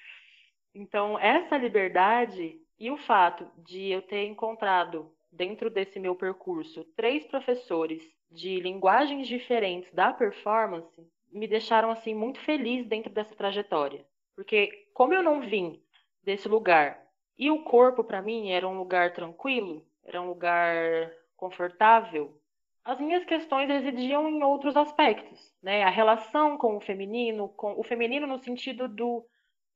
[0.75, 7.25] Então, essa liberdade e o fato de eu ter encontrado dentro desse meu percurso três
[7.27, 14.05] professores de linguagens diferentes da performance me deixaram assim muito feliz dentro dessa trajetória.
[14.35, 15.81] Porque como eu não vim
[16.23, 17.01] desse lugar
[17.38, 22.40] e o corpo para mim era um lugar tranquilo, era um lugar confortável,
[22.85, 25.83] as minhas questões residiam em outros aspectos, né?
[25.85, 29.27] A relação com o feminino, com o feminino no sentido do,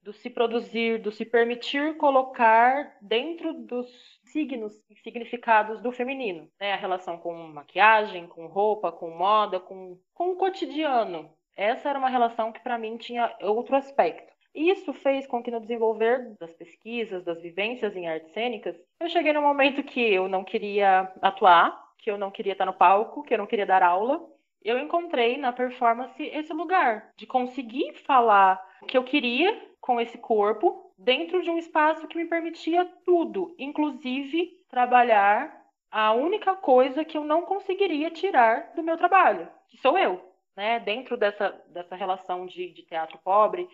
[0.02, 3.88] do se produzir, do se permitir colocar dentro dos
[4.24, 6.74] signos e significados do feminino, né?
[6.74, 11.32] A relação com maquiagem, com roupa, com moda, com, com o cotidiano.
[11.56, 14.37] Essa era uma relação que para mim tinha outro aspecto.
[14.54, 19.32] Isso fez com que no desenvolver das pesquisas, das vivências em artes cênicas, eu cheguei
[19.32, 23.34] no momento que eu não queria atuar, que eu não queria estar no palco, que
[23.34, 24.24] eu não queria dar aula.
[24.62, 30.18] Eu encontrei na performance esse lugar de conseguir falar o que eu queria com esse
[30.18, 35.56] corpo dentro de um espaço que me permitia tudo, inclusive trabalhar
[35.90, 40.22] a única coisa que eu não conseguiria tirar do meu trabalho, que sou eu,
[40.56, 40.80] né?
[40.80, 43.68] Dentro dessa, dessa relação de, de teatro pobre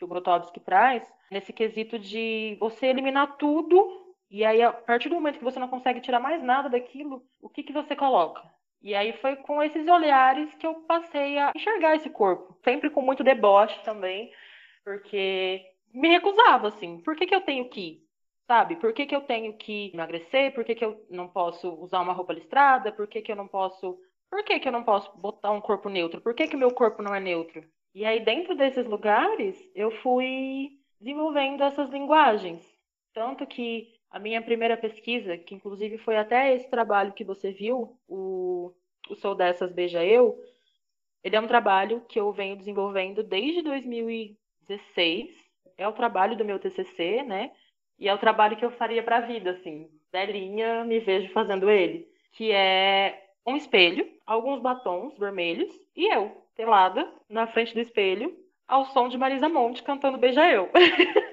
[0.00, 5.16] que o Grotowski traz, nesse quesito de você eliminar tudo e aí, a partir do
[5.16, 8.42] momento que você não consegue tirar mais nada daquilo, o que, que você coloca?
[8.80, 12.56] E aí foi com esses olhares que eu passei a enxergar esse corpo.
[12.64, 14.32] Sempre com muito deboche também,
[14.84, 17.00] porque me recusava, assim.
[17.00, 18.08] Por que, que eu tenho que
[18.46, 18.74] Sabe?
[18.74, 20.52] Por que, que eu tenho que emagrecer?
[20.52, 22.90] Por que, que eu não posso usar uma roupa listrada?
[22.90, 23.96] Por que, que eu não posso.
[24.28, 26.20] Por que, que eu não posso botar um corpo neutro?
[26.20, 27.62] Por que, que o meu corpo não é neutro?
[27.94, 32.64] E aí, dentro desses lugares, eu fui desenvolvendo essas linguagens.
[33.12, 37.96] Tanto que a minha primeira pesquisa, que inclusive foi até esse trabalho que você viu,
[38.08, 38.72] o,
[39.08, 40.38] o Sou Dessas Beija Eu,
[41.22, 45.30] ele é um trabalho que eu venho desenvolvendo desde 2016.
[45.76, 47.52] É o trabalho do meu TCC, né?
[47.98, 49.90] E é o trabalho que eu faria para a vida, assim.
[50.12, 52.08] Velhinha, me vejo fazendo ele.
[52.32, 58.36] Que é um espelho, alguns batons vermelhos e eu, pelada, na frente do espelho,
[58.66, 60.70] ao som de Marisa Monte cantando Beija Eu.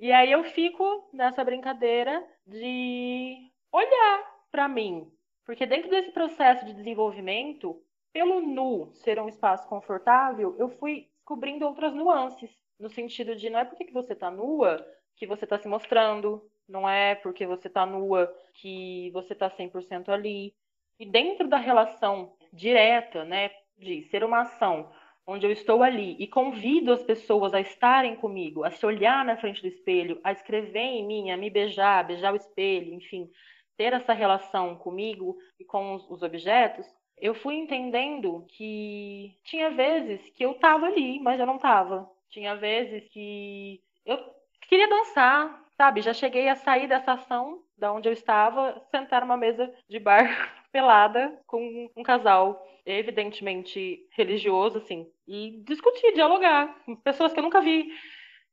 [0.00, 5.10] E aí eu fico nessa brincadeira de olhar para mim,
[5.44, 11.66] porque dentro desse processo de desenvolvimento, pelo nu ser um espaço confortável, eu fui descobrindo
[11.66, 14.86] outras nuances, no sentido de não é porque que você tá nua
[15.16, 20.10] que você tá se mostrando, não é porque você tá nua que você tá 100%
[20.10, 20.54] ali.
[20.98, 24.90] E dentro da relação direta, né, de ser uma ação
[25.26, 29.36] onde eu estou ali e convido as pessoas a estarem comigo, a se olhar na
[29.36, 33.30] frente do espelho, a escrever em mim, a me beijar, beijar o espelho, enfim,
[33.76, 36.86] ter essa relação comigo e com os, os objetos,
[37.20, 42.08] eu fui entendendo que tinha vezes que eu estava ali, mas eu não estava.
[42.30, 44.18] Tinha vezes que eu
[44.62, 46.00] queria dançar, sabe?
[46.00, 50.54] Já cheguei a sair dessa ação da onde eu estava, sentar numa mesa de bar
[50.72, 57.60] pelada com um casal evidentemente religioso, assim, e discutir, dialogar com pessoas que eu nunca
[57.60, 57.92] vi.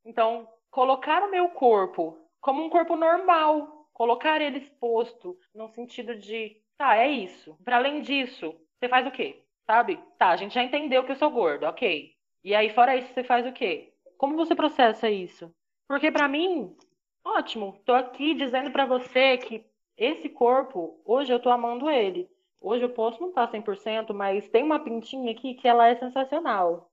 [0.06, 6.58] Então, colocar o meu corpo como um corpo normal, colocar ele exposto no sentido de,
[6.78, 7.58] tá, é isso.
[7.64, 9.42] Para além disso, você faz o quê?
[9.66, 10.00] Sabe?
[10.18, 12.12] Tá, a gente já entendeu que eu sou gordo, ok.
[12.44, 13.94] E aí, fora isso, você faz o quê?
[14.18, 15.52] Como você processa isso?
[15.88, 16.76] Porque para mim,
[17.24, 19.66] ótimo, tô aqui dizendo para você que
[19.98, 22.30] esse corpo, hoje eu tô amando ele.
[22.60, 26.92] Hoje eu posso não estar 100%, mas tem uma pintinha aqui que ela é sensacional.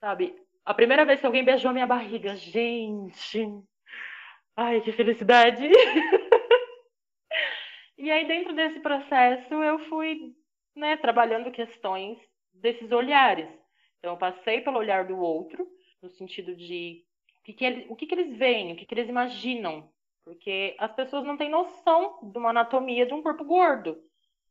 [0.00, 0.34] Sabe?
[0.64, 3.46] A primeira vez que alguém beijou minha barriga, gente.
[4.56, 5.62] Ai, que felicidade.
[7.96, 10.34] e aí dentro desse processo eu fui,
[10.74, 12.18] né, trabalhando questões
[12.52, 13.48] desses olhares.
[13.98, 15.66] Então eu passei pelo olhar do outro,
[16.02, 17.04] no sentido de
[17.38, 19.90] o que, que, ele, o que, que eles veem, o que, que eles imaginam.
[20.24, 23.96] Porque as pessoas não têm noção de uma anatomia de um corpo gordo.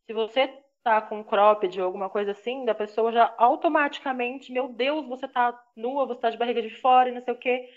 [0.05, 0.47] Se você
[0.83, 5.57] tá com cropped ou alguma coisa assim, da pessoa já automaticamente, meu Deus, você tá
[5.75, 7.69] nua, você tá de barriga de fora e não sei o quê.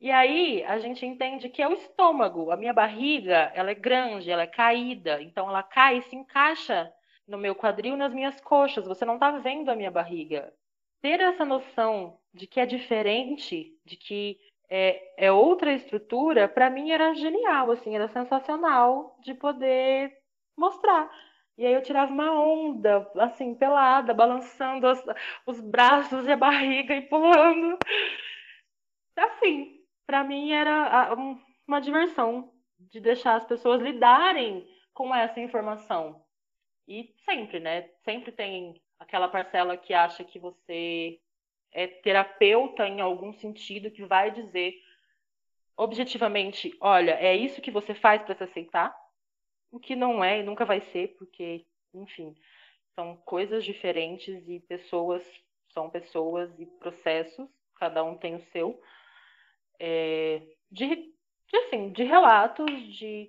[0.00, 2.50] E aí a gente entende que é o estômago.
[2.50, 6.92] A minha barriga, ela é grande, ela é caída, então ela cai e se encaixa
[7.26, 8.86] no meu quadril, nas minhas coxas.
[8.86, 10.52] Você não tá vendo a minha barriga.
[11.00, 14.38] Ter essa noção de que é diferente, de que
[14.68, 20.16] é, é outra estrutura, para mim era genial, assim, era sensacional de poder
[20.56, 21.10] mostrar.
[21.56, 25.00] E aí eu tirava uma onda, assim, pelada, balançando os,
[25.46, 27.78] os braços e a barriga e pulando.
[29.16, 31.14] Assim, para mim era
[31.66, 36.24] uma diversão de deixar as pessoas lidarem com essa informação.
[36.88, 37.88] E sempre, né?
[38.04, 41.20] Sempre tem aquela parcela que acha que você
[41.74, 44.74] é terapeuta em algum sentido, que vai dizer
[45.76, 48.96] objetivamente: olha, é isso que você faz para se aceitar
[49.70, 52.34] o que não é e nunca vai ser, porque, enfim,
[52.94, 55.22] são coisas diferentes e pessoas
[55.74, 58.80] são pessoas e processos, cada um tem o seu,
[59.80, 61.12] é, de,
[61.66, 63.28] assim, de relatos, de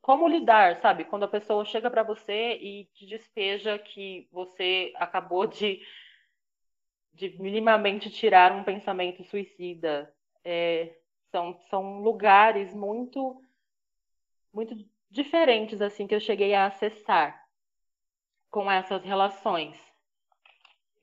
[0.00, 1.04] como lidar, sabe?
[1.04, 5.82] Quando a pessoa chega para você e te despeja que você acabou de,
[7.12, 10.12] de minimamente tirar um pensamento suicida.
[10.44, 10.96] É,
[11.30, 13.40] são, são lugares muito,
[14.52, 14.74] muito
[15.10, 17.46] diferentes assim que eu cheguei a acessar
[18.50, 19.78] com essas relações.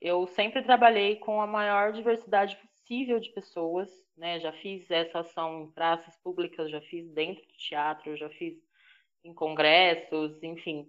[0.00, 4.38] Eu sempre trabalhei com a maior diversidade possível de pessoas, né?
[4.38, 8.56] Já fiz essa ação em praças públicas, já fiz dentro do teatro, já fiz
[9.24, 10.88] em congressos, enfim.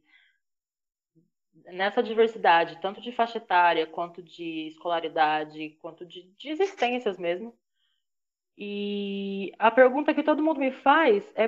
[1.66, 7.56] Nessa diversidade, tanto de faixa etária, quanto de escolaridade, quanto de, de existências mesmo.
[8.58, 11.48] E a pergunta que todo mundo me faz é: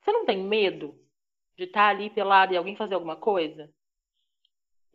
[0.00, 0.98] você não tem medo
[1.56, 3.70] de estar ali pelado e alguém fazer alguma coisa?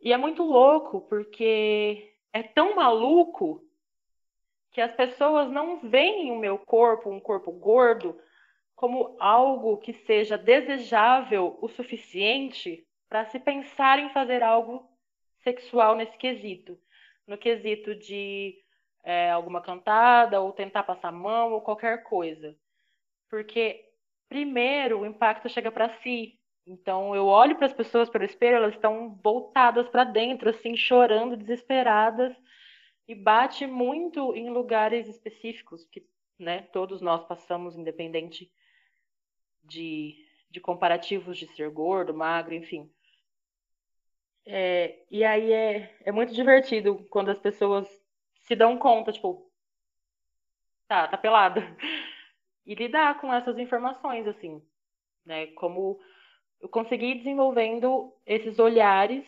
[0.00, 3.64] E é muito louco, porque é tão maluco
[4.72, 8.20] que as pessoas não veem o meu corpo, um corpo gordo,
[8.74, 12.84] como algo que seja desejável o suficiente
[13.14, 14.90] para se pensar em fazer algo
[15.44, 16.76] sexual nesse quesito.
[17.28, 18.56] No quesito de
[19.04, 22.56] é, alguma cantada, ou tentar passar mão, ou qualquer coisa.
[23.30, 23.88] Porque,
[24.28, 26.40] primeiro, o impacto chega para si.
[26.66, 31.36] Então, eu olho para as pessoas pelo espelho, elas estão voltadas para dentro, assim, chorando,
[31.36, 32.34] desesperadas,
[33.06, 36.04] e bate muito em lugares específicos que
[36.36, 38.50] né, todos nós passamos, independente
[39.62, 40.16] de,
[40.50, 42.90] de comparativos de ser gordo, magro, enfim.
[44.46, 47.88] É, e aí é, é muito divertido quando as pessoas
[48.42, 49.50] se dão conta, tipo,
[50.86, 51.62] tá, tá pelada.
[52.66, 54.62] E lidar com essas informações, assim,
[55.24, 55.48] né?
[55.48, 56.00] Como
[56.60, 59.22] eu consegui desenvolvendo esses olhares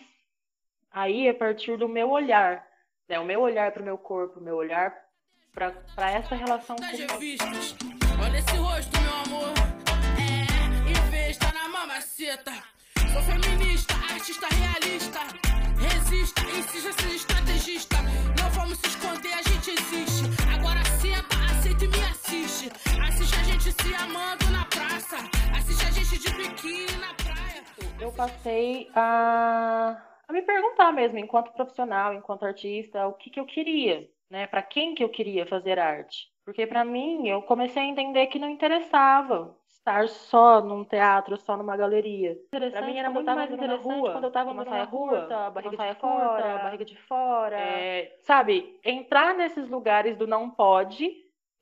[0.90, 2.66] aí a partir do meu olhar,
[3.06, 3.18] né?
[3.20, 4.94] O meu olhar para o meu corpo, o meu olhar
[5.52, 9.54] para essa relação com Olha esse rosto, meu amor.
[10.18, 12.52] É, na mamaceta.
[13.12, 13.65] Sou feminista,
[14.34, 15.20] realista.
[15.78, 17.96] Resista, insista, seja estrategista.
[18.40, 20.24] Não vamos se esconder, a gente existe.
[20.52, 22.70] Agora senta, aceita e me assiste.
[23.06, 25.16] Assiste a gente se amando na praça.
[25.56, 27.62] Assiste a gente de biquíni na praia.
[28.00, 29.96] Eu passei a,
[30.26, 34.48] a me perguntar mesmo, enquanto profissional, enquanto artista, o que, que eu queria, né?
[34.48, 36.28] Para quem que eu queria fazer arte.
[36.44, 39.56] Porque para mim, eu comecei a entender que não interessava
[39.86, 42.36] estar só num teatro, só numa galeria.
[42.50, 45.94] Para mim era muito mais interessante rua, quando eu estava numa saia curta, barriga de
[46.00, 47.56] fora, barriga de fora.
[47.56, 51.08] É, sabe, entrar nesses lugares do não pode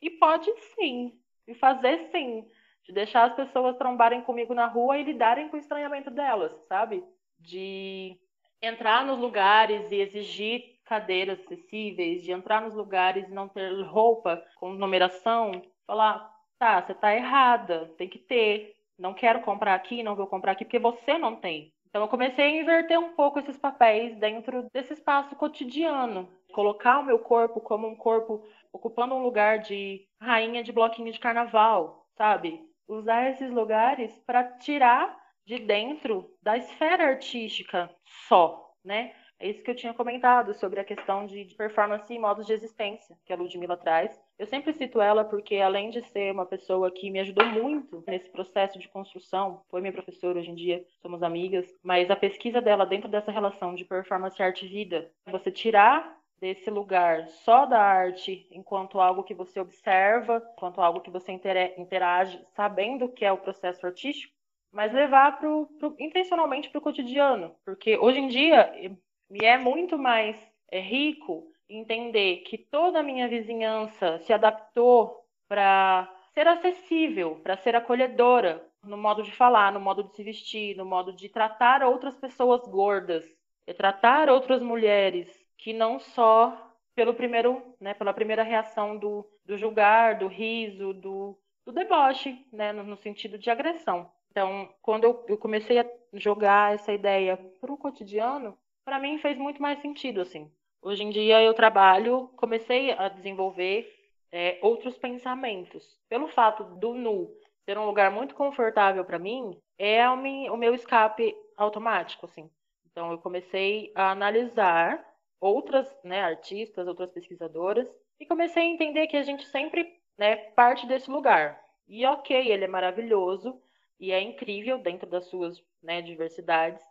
[0.01, 1.13] e pode sim.
[1.47, 2.49] E fazer sim.
[2.85, 7.05] De deixar as pessoas trombarem comigo na rua e lidarem com o estranhamento delas, sabe?
[7.39, 8.19] De
[8.61, 14.43] entrar nos lugares e exigir cadeiras acessíveis, de entrar nos lugares e não ter roupa
[14.57, 18.75] com numeração, falar, Tá, você tá errada, tem que ter.
[18.99, 21.73] Não quero comprar aqui, não vou comprar aqui porque você não tem.
[21.89, 27.05] Então eu comecei a inverter um pouco esses papéis dentro desse espaço cotidiano, colocar o
[27.05, 32.61] meu corpo como um corpo ocupando um lugar de rainha de bloquinho de carnaval, sabe?
[32.89, 37.89] Usar esses lugares para tirar de dentro da esfera artística
[38.29, 39.15] só, né?
[39.39, 43.17] É isso que eu tinha comentado sobre a questão de, performance e modos de existência
[43.25, 44.19] que a Ludmilla traz.
[44.37, 48.29] Eu sempre cito ela porque, além de ser uma pessoa que me ajudou muito nesse
[48.31, 52.85] processo de construção, foi minha professora hoje em dia, somos amigas, mas a pesquisa dela
[52.85, 59.23] dentro dessa relação de performance arte-vida, você tirar desse lugar só da arte enquanto algo
[59.23, 64.35] que você observa, enquanto algo que você interage, sabendo que é o processo artístico,
[64.73, 68.99] mas levar pro, pro intencionalmente para o cotidiano, porque hoje em dia
[69.31, 70.37] me é muito mais
[70.71, 77.77] é, rico entender que toda a minha vizinhança se adaptou para ser acessível, para ser
[77.77, 82.17] acolhedora no modo de falar, no modo de se vestir, no modo de tratar outras
[82.17, 83.25] pessoas gordas,
[83.67, 89.57] e tratar outras mulheres que não só pelo primeiro, né, pela primeira reação do, do
[89.57, 94.11] julgar, do riso, do, do deboche, né, no, no sentido de agressão.
[94.31, 99.39] Então, quando eu, eu comecei a jogar essa ideia para o cotidiano, para mim fez
[99.39, 100.53] muito mais sentido, assim.
[100.87, 103.91] Hoje em dia eu trabalho, comecei a desenvolver
[104.31, 105.99] é, outros pensamentos.
[106.11, 111.35] Pelo fato do nu ser um lugar muito confortável para mim, é o meu escape
[111.57, 112.51] automático, assim.
[112.85, 115.03] Então eu comecei a analisar
[115.41, 120.87] outras né, artistas, outras pesquisadoras, e comecei a entender que a gente sempre né, parte
[120.87, 121.59] desse lugar.
[121.89, 123.59] E ok, ele é maravilhoso
[123.99, 126.85] e é incrível dentro das suas né, diversidades,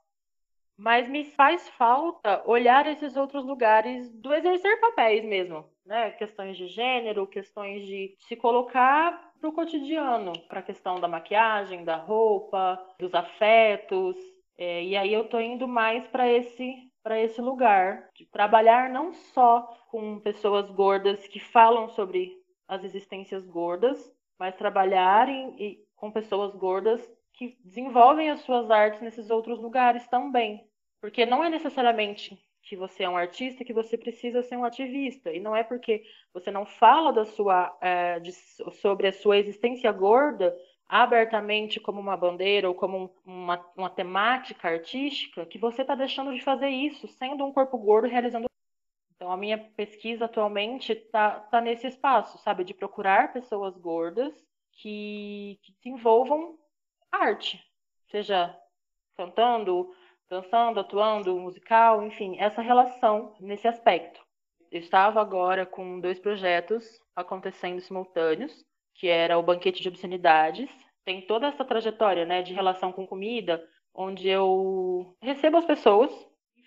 [0.84, 6.11] mas me faz falta olhar esses outros lugares do exercer papéis mesmo, né?
[6.11, 11.86] Questões de gênero, questões de se colocar para o cotidiano, para a questão da maquiagem,
[11.86, 14.17] da roupa, dos afetos.
[14.57, 19.13] É, e aí eu tô indo mais para esse para esse lugar de trabalhar não
[19.13, 22.34] só com pessoas gordas que falam sobre
[22.67, 27.01] as existências gordas, mas trabalhar em, com pessoas gordas
[27.34, 30.65] que desenvolvem as suas artes nesses outros lugares também.
[31.04, 35.34] Porque não é necessariamente que você é um artista que você precisa ser um ativista.
[35.34, 36.01] E não é porque
[36.34, 42.16] você não fala da sua, é, de, sobre a sua existência gorda abertamente como uma
[42.16, 47.43] bandeira ou como uma, uma temática artística que você está deixando de fazer isso, sendo
[47.43, 48.45] um corpo gordo realizando.
[49.14, 54.34] Então, a minha pesquisa atualmente está tá nesse espaço, sabe, de procurar pessoas gordas
[54.72, 56.58] que, que desenvolvam
[57.12, 57.62] arte,
[58.10, 58.58] seja
[59.18, 59.93] cantando,
[60.30, 64.21] dançando, atuando, musical, enfim, essa relação nesse aspecto.
[64.71, 68.65] Eu estava agora com dois projetos acontecendo simultâneos,
[68.95, 70.69] que era o Banquete de Obscenidades.
[71.05, 73.63] Tem toda essa trajetória né, de relação com comida,
[73.93, 76.11] onde eu recebo as pessoas,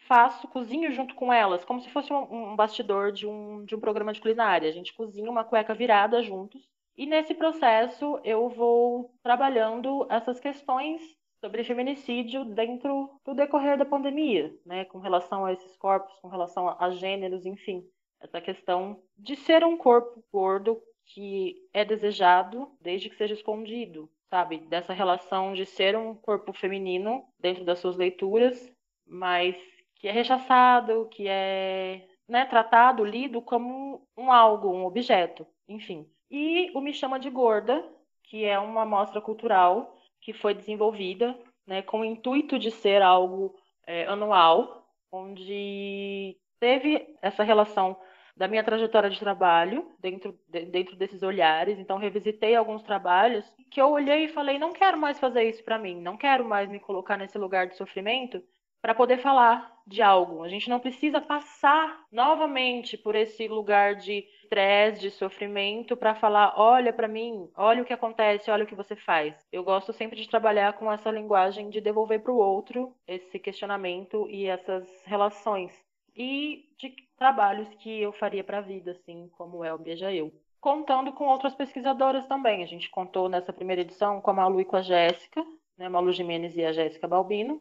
[0.06, 3.80] faço, cozinho junto com elas, como se fosse um, um bastidor de um, de um
[3.80, 4.68] programa de culinária.
[4.68, 6.62] A gente cozinha uma cueca virada juntos.
[6.96, 11.02] E nesse processo eu vou trabalhando essas questões
[11.40, 16.68] sobre feminicídio dentro do decorrer da pandemia, né, com relação a esses corpos, com relação
[16.68, 17.84] a, a gêneros, enfim,
[18.20, 24.58] essa questão de ser um corpo gordo que é desejado desde que seja escondido, sabe?
[24.58, 28.72] Dessa relação de ser um corpo feminino dentro das suas leituras,
[29.06, 29.56] mas
[29.94, 36.10] que é rechaçado, que é né, tratado, lido como um algo, um objeto, enfim.
[36.30, 37.84] E o Me Chama de Gorda,
[38.24, 39.95] que é uma mostra cultural
[40.26, 43.54] que foi desenvolvida né, com o intuito de ser algo
[43.86, 47.96] é, anual, onde teve essa relação
[48.36, 51.78] da minha trajetória de trabalho dentro, de, dentro desses olhares.
[51.78, 55.78] Então, revisitei alguns trabalhos que eu olhei e falei: não quero mais fazer isso para
[55.78, 58.42] mim, não quero mais me colocar nesse lugar de sofrimento
[58.80, 60.42] para poder falar de algo.
[60.42, 66.54] A gente não precisa passar novamente por esse lugar de estresse, de sofrimento, para falar:
[66.56, 69.34] olha para mim, olha o que acontece, olha o que você faz.
[69.52, 74.28] Eu gosto sempre de trabalhar com essa linguagem de devolver para o outro esse questionamento
[74.28, 75.72] e essas relações.
[76.16, 80.32] E de trabalhos que eu faria para a vida, assim, como é o Beija Eu.
[80.60, 82.62] Contando com outras pesquisadoras também.
[82.62, 85.44] A gente contou nessa primeira edição com a Malu e com a Jéssica,
[85.76, 87.60] né, Malu Jimenez e a Jéssica Balbino.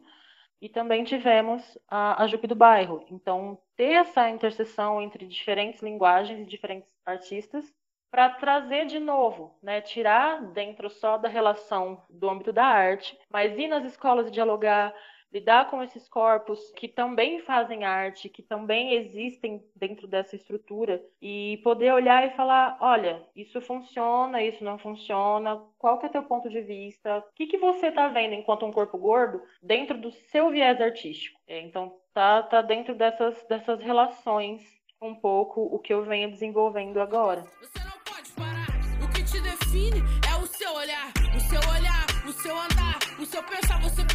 [0.60, 3.04] E também tivemos a, a Jupe do Bairro.
[3.10, 7.72] Então, ter essa interseção entre diferentes linguagens e diferentes artistas
[8.10, 13.58] para trazer de novo, né, tirar dentro só da relação do âmbito da arte, mas
[13.58, 14.94] ir nas escolas e dialogar,
[15.32, 21.60] lidar com esses corpos que também fazem arte, que também existem dentro dessa estrutura e
[21.62, 26.48] poder olhar e falar, olha, isso funciona, isso não funciona, qual que é teu ponto
[26.48, 30.50] de vista, o que, que você está vendo enquanto um corpo gordo dentro do seu
[30.50, 31.38] viés artístico.
[31.46, 34.62] É, então, tá, tá dentro dessas, dessas relações
[35.00, 37.42] um pouco o que eu venho desenvolvendo agora.
[37.60, 38.66] Você não pode parar.
[39.02, 40.00] O que te define
[40.30, 43.80] é o seu olhar, o seu olhar, o seu andar, o seu pensar.
[43.82, 44.05] Você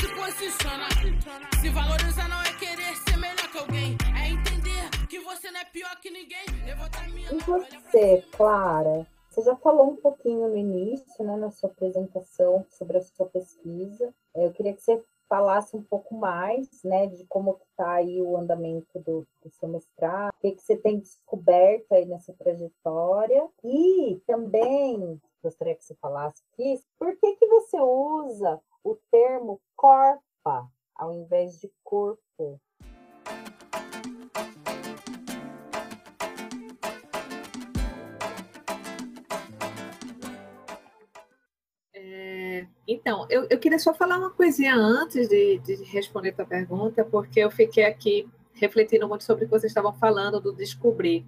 [0.00, 0.90] se posicionar.
[1.60, 5.64] Se valorizar não é querer ser melhor que alguém, é entender que você não é
[5.64, 6.46] pior que ninguém.
[7.30, 9.06] E você, Clara?
[9.28, 14.14] Você já falou um pouquinho no início, né, na sua apresentação sobre a sua pesquisa.
[14.34, 18.98] Eu queria que você falasse um pouco mais, né, de como está aí o andamento
[19.00, 25.20] do, do seu mestrado, o que, que você tem descoberto aí nessa trajetória e também
[25.42, 31.58] gostaria que você falasse aqui, por que que você usa o termo corpa ao invés
[31.60, 32.60] de corpo?
[41.94, 46.46] É, então, eu, eu, queria só falar uma coisinha antes de, de responder a tua
[46.46, 51.24] pergunta, porque eu fiquei aqui refletindo muito sobre o que vocês estavam falando do descobrir.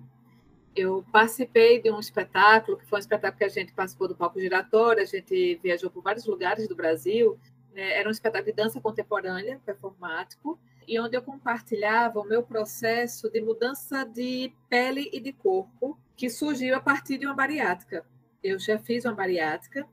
[0.81, 4.41] Eu participei de um espetáculo, que foi um espetáculo que a gente participou do palco
[4.41, 7.39] giratório, a gente viajou por vários lugares do Brasil,
[7.75, 7.99] né?
[7.99, 10.59] era um espetáculo de dança contemporânea, performático,
[10.89, 16.31] e onde eu compartilhava o meu processo de mudança de pele e de corpo, que
[16.31, 18.03] surgiu a partir de uma bariátrica.
[18.43, 19.87] Eu já fiz uma bariátrica,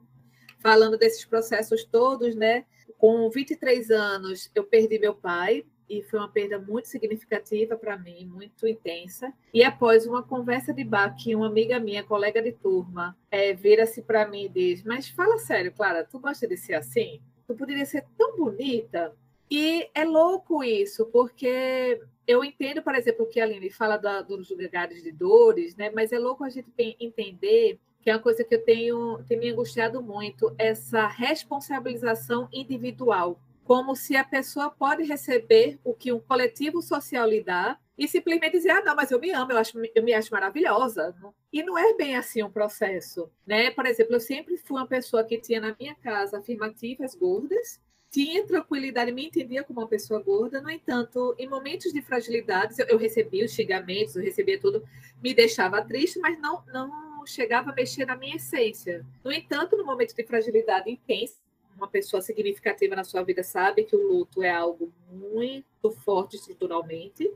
[0.59, 2.65] falando desses processos todos, né?
[2.97, 8.25] Com 23 anos, eu perdi meu pai, e foi uma perda muito significativa para mim,
[8.25, 9.33] muito intensa.
[9.53, 14.01] E após uma conversa de bar que uma amiga minha, colega de turma, é, vira-se
[14.01, 17.21] para mim e diz: Mas fala sério, Clara, tu gosta de ser assim?
[17.47, 19.13] Tu poderia ser tão bonita.
[19.49, 24.21] E é louco isso, porque eu entendo, por exemplo, o que a Aline fala da,
[24.21, 25.89] dos lugares de dores, né?
[25.89, 26.67] mas é louco a gente
[26.99, 33.39] entender que é uma coisa que eu tenho, tem me angustiado muito, essa responsabilização individual.
[33.68, 38.53] Como se a pessoa pode receber o que um coletivo social lhe dá e simplesmente
[38.53, 41.13] dizer, ah, não, mas eu me amo, eu, acho, eu me acho maravilhosa.
[41.51, 43.30] E não é bem assim um processo.
[43.45, 43.70] Né?
[43.72, 48.45] Por exemplo, eu sempre fui uma pessoa que tinha na minha casa afirmativas gordas, tinha
[48.47, 52.97] tranquilidade, me entendia como uma pessoa gorda, no entanto, em momentos de fragilidade, eu, eu
[52.97, 54.82] recebia os xingamentos, eu recebia tudo,
[55.22, 59.05] me deixava triste, mas não, não chegava a mexer na minha essência.
[59.26, 61.36] No entanto, no momento de fragilidade intensa,
[61.78, 67.32] uma pessoa significativa na sua vida sabe que o luto é algo muito forte estruturalmente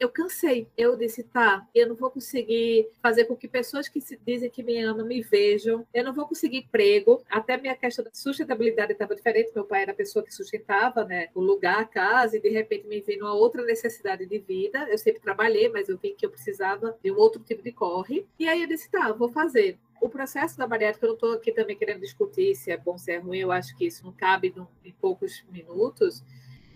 [0.00, 0.68] eu cansei.
[0.76, 4.62] Eu disse, tá, eu não vou conseguir fazer com que pessoas que se dizem que
[4.62, 5.86] me amam me vejam.
[5.92, 7.22] Eu não vou conseguir emprego.
[7.30, 9.52] Até minha questão da sustentabilidade estava diferente.
[9.54, 12.86] Meu pai era a pessoa que sustentava, né, o lugar, a casa, e de repente
[12.86, 14.88] me veio uma outra necessidade de vida.
[14.90, 18.26] Eu sempre trabalhei, mas eu vi que eu precisava de um outro tipo de corre.
[18.38, 19.78] E aí eu disse, tá, vou fazer.
[20.00, 23.10] O processo da bariátrica, eu não estou aqui também querendo discutir se é bom, se
[23.10, 26.22] é ruim, eu acho que isso não cabe em poucos minutos,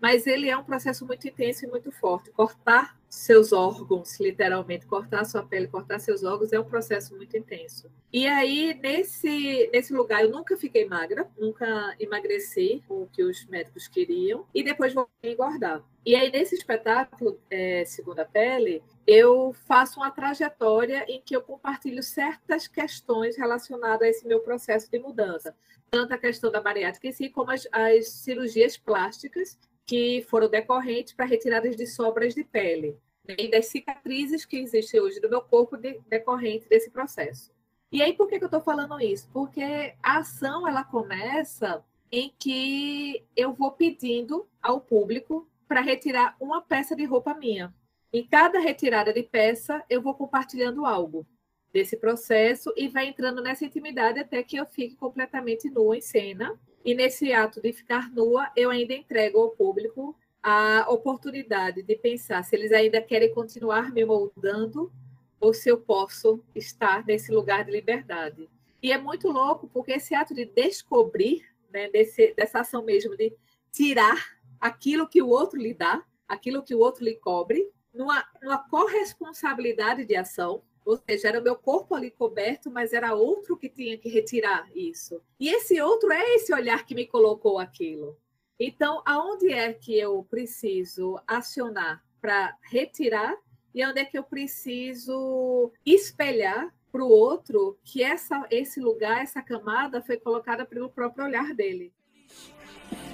[0.03, 2.29] mas ele é um processo muito intenso e muito forte.
[2.33, 7.89] Cortar seus órgãos, literalmente, cortar sua pele, cortar seus órgãos, é um processo muito intenso.
[8.13, 13.87] E aí, nesse, nesse lugar, eu nunca fiquei magra, nunca emagreci o que os médicos
[13.87, 15.85] queriam, e depois vou engordar.
[16.05, 22.03] E aí, nesse espetáculo, é, Segunda Pele, eu faço uma trajetória em que eu compartilho
[22.03, 25.55] certas questões relacionadas a esse meu processo de mudança.
[25.93, 29.57] Tanto a questão da bariátrica em si, como as, as cirurgias plásticas
[29.87, 35.01] que foram decorrentes para retiradas de sobras de pele né, e das cicatrizes que existem
[35.01, 37.51] hoje no meu corpo de, decorrente desse processo.
[37.91, 39.29] E aí, por que, que eu estou falando isso?
[39.33, 46.63] Porque a ação ela começa em que eu vou pedindo ao público para retirar uma
[46.63, 47.75] peça de roupa minha.
[48.13, 51.27] Em cada retirada de peça, eu vou compartilhando algo
[51.73, 56.59] desse processo e vai entrando nessa intimidade até que eu fique completamente nua em cena
[56.85, 62.43] e nesse ato de ficar nua, eu ainda entrego ao público a oportunidade de pensar
[62.43, 64.93] se eles ainda querem continuar me moldando
[65.41, 68.49] ou se eu posso estar nesse lugar de liberdade.
[68.83, 73.33] E é muito louco, porque esse ato de descobrir, né, desse, dessa ação mesmo de
[73.71, 78.59] tirar aquilo que o outro lhe dá, aquilo que o outro lhe cobre, numa, numa
[78.69, 83.69] corresponsabilidade de ação, ou seja, era o meu corpo ali coberto, mas era outro que
[83.69, 85.23] tinha que retirar isso.
[85.39, 88.17] E esse outro é esse olhar que me colocou aquilo.
[88.59, 93.37] Então, aonde é que eu preciso acionar para retirar
[93.75, 99.41] e onde é que eu preciso espelhar para o outro que essa, esse lugar, essa
[99.41, 101.93] camada foi colocada pelo próprio olhar dele.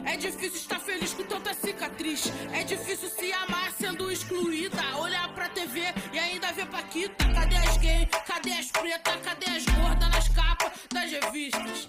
[0.04, 2.32] É difícil estar feliz com tanta cicatriz.
[2.52, 4.76] É difícil se amar sendo excluída.
[4.98, 5.80] Olhar pra TV
[6.12, 7.24] e ainda ver Paquita.
[7.34, 8.08] Cadê as gays?
[8.26, 9.16] Cadê as pretas?
[9.22, 11.88] Cadê as gordas nas capas das revistas?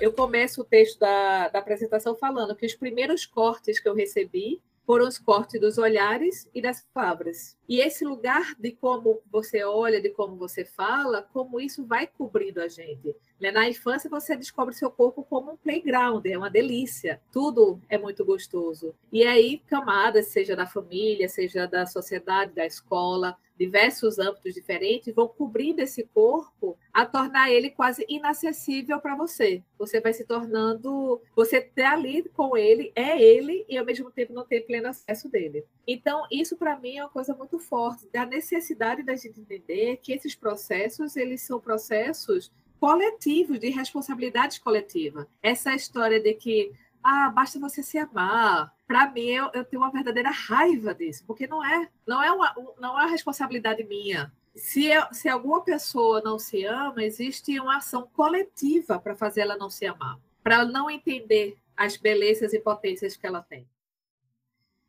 [0.00, 4.62] Eu começo o texto da, da apresentação falando que os primeiros cortes que eu recebi
[4.88, 7.58] foram os cortes dos olhares e das palavras.
[7.68, 12.62] E esse lugar de como você olha, de como você fala, como isso vai cobrindo
[12.62, 13.14] a gente.
[13.40, 13.50] Né?
[13.50, 17.20] Na infância, você descobre seu corpo como um playground, é uma delícia.
[17.32, 18.94] Tudo é muito gostoso.
[19.12, 25.26] E aí, camadas, seja da família, seja da sociedade, da escola, diversos âmbitos diferentes vão
[25.26, 29.62] cobrindo esse corpo a tornar ele quase inacessível para você.
[29.76, 34.32] Você vai se tornando, você está ali com ele, é ele e ao mesmo tempo
[34.32, 35.64] não tem pleno acesso dele.
[35.86, 40.12] Então, isso para mim é uma coisa muito forte, da necessidade da gente entender que
[40.12, 45.28] esses processos, eles são processos coletivos, de responsabilidade coletiva.
[45.42, 46.72] Essa história de que
[47.02, 48.74] ah, basta você se amar.
[48.86, 52.54] Para mim, eu, eu, tenho uma verdadeira raiva disso, porque não é, não é uma,
[52.78, 54.32] não é uma responsabilidade minha.
[54.54, 59.56] Se, eu, se alguma pessoa não se ama, existe uma ação coletiva para fazer ela
[59.56, 63.66] não se amar, para não entender as belezas e potências que ela tem.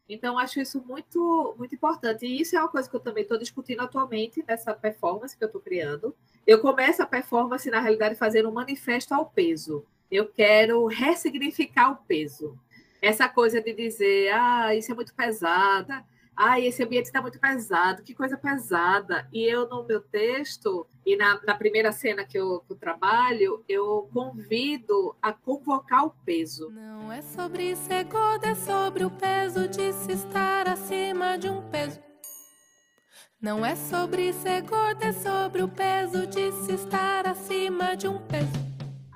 [0.09, 2.25] Então, acho isso muito, muito importante.
[2.25, 5.47] E isso é uma coisa que eu também estou discutindo atualmente nessa performance que eu
[5.47, 6.15] estou criando.
[6.49, 11.95] Eu começo a performance, na realidade, fazendo um manifesto ao peso eu quero ressignificar o
[11.95, 12.57] peso.
[13.01, 16.03] Essa coisa de dizer, ah, isso é muito pesada,
[16.35, 19.27] ah, esse ambiente está muito pesado, que coisa pesada.
[19.31, 23.63] E eu, no meu texto, e na, na primeira cena que eu, que eu, trabalho,
[23.67, 26.69] eu convido a convocar o peso.
[26.71, 31.61] Não é sobre ser gordo, é sobre o peso de se estar acima de um
[31.69, 32.08] peso.
[33.41, 38.19] Não é sobre ser gordo, é sobre o peso de se estar acima de um
[38.27, 38.51] peso.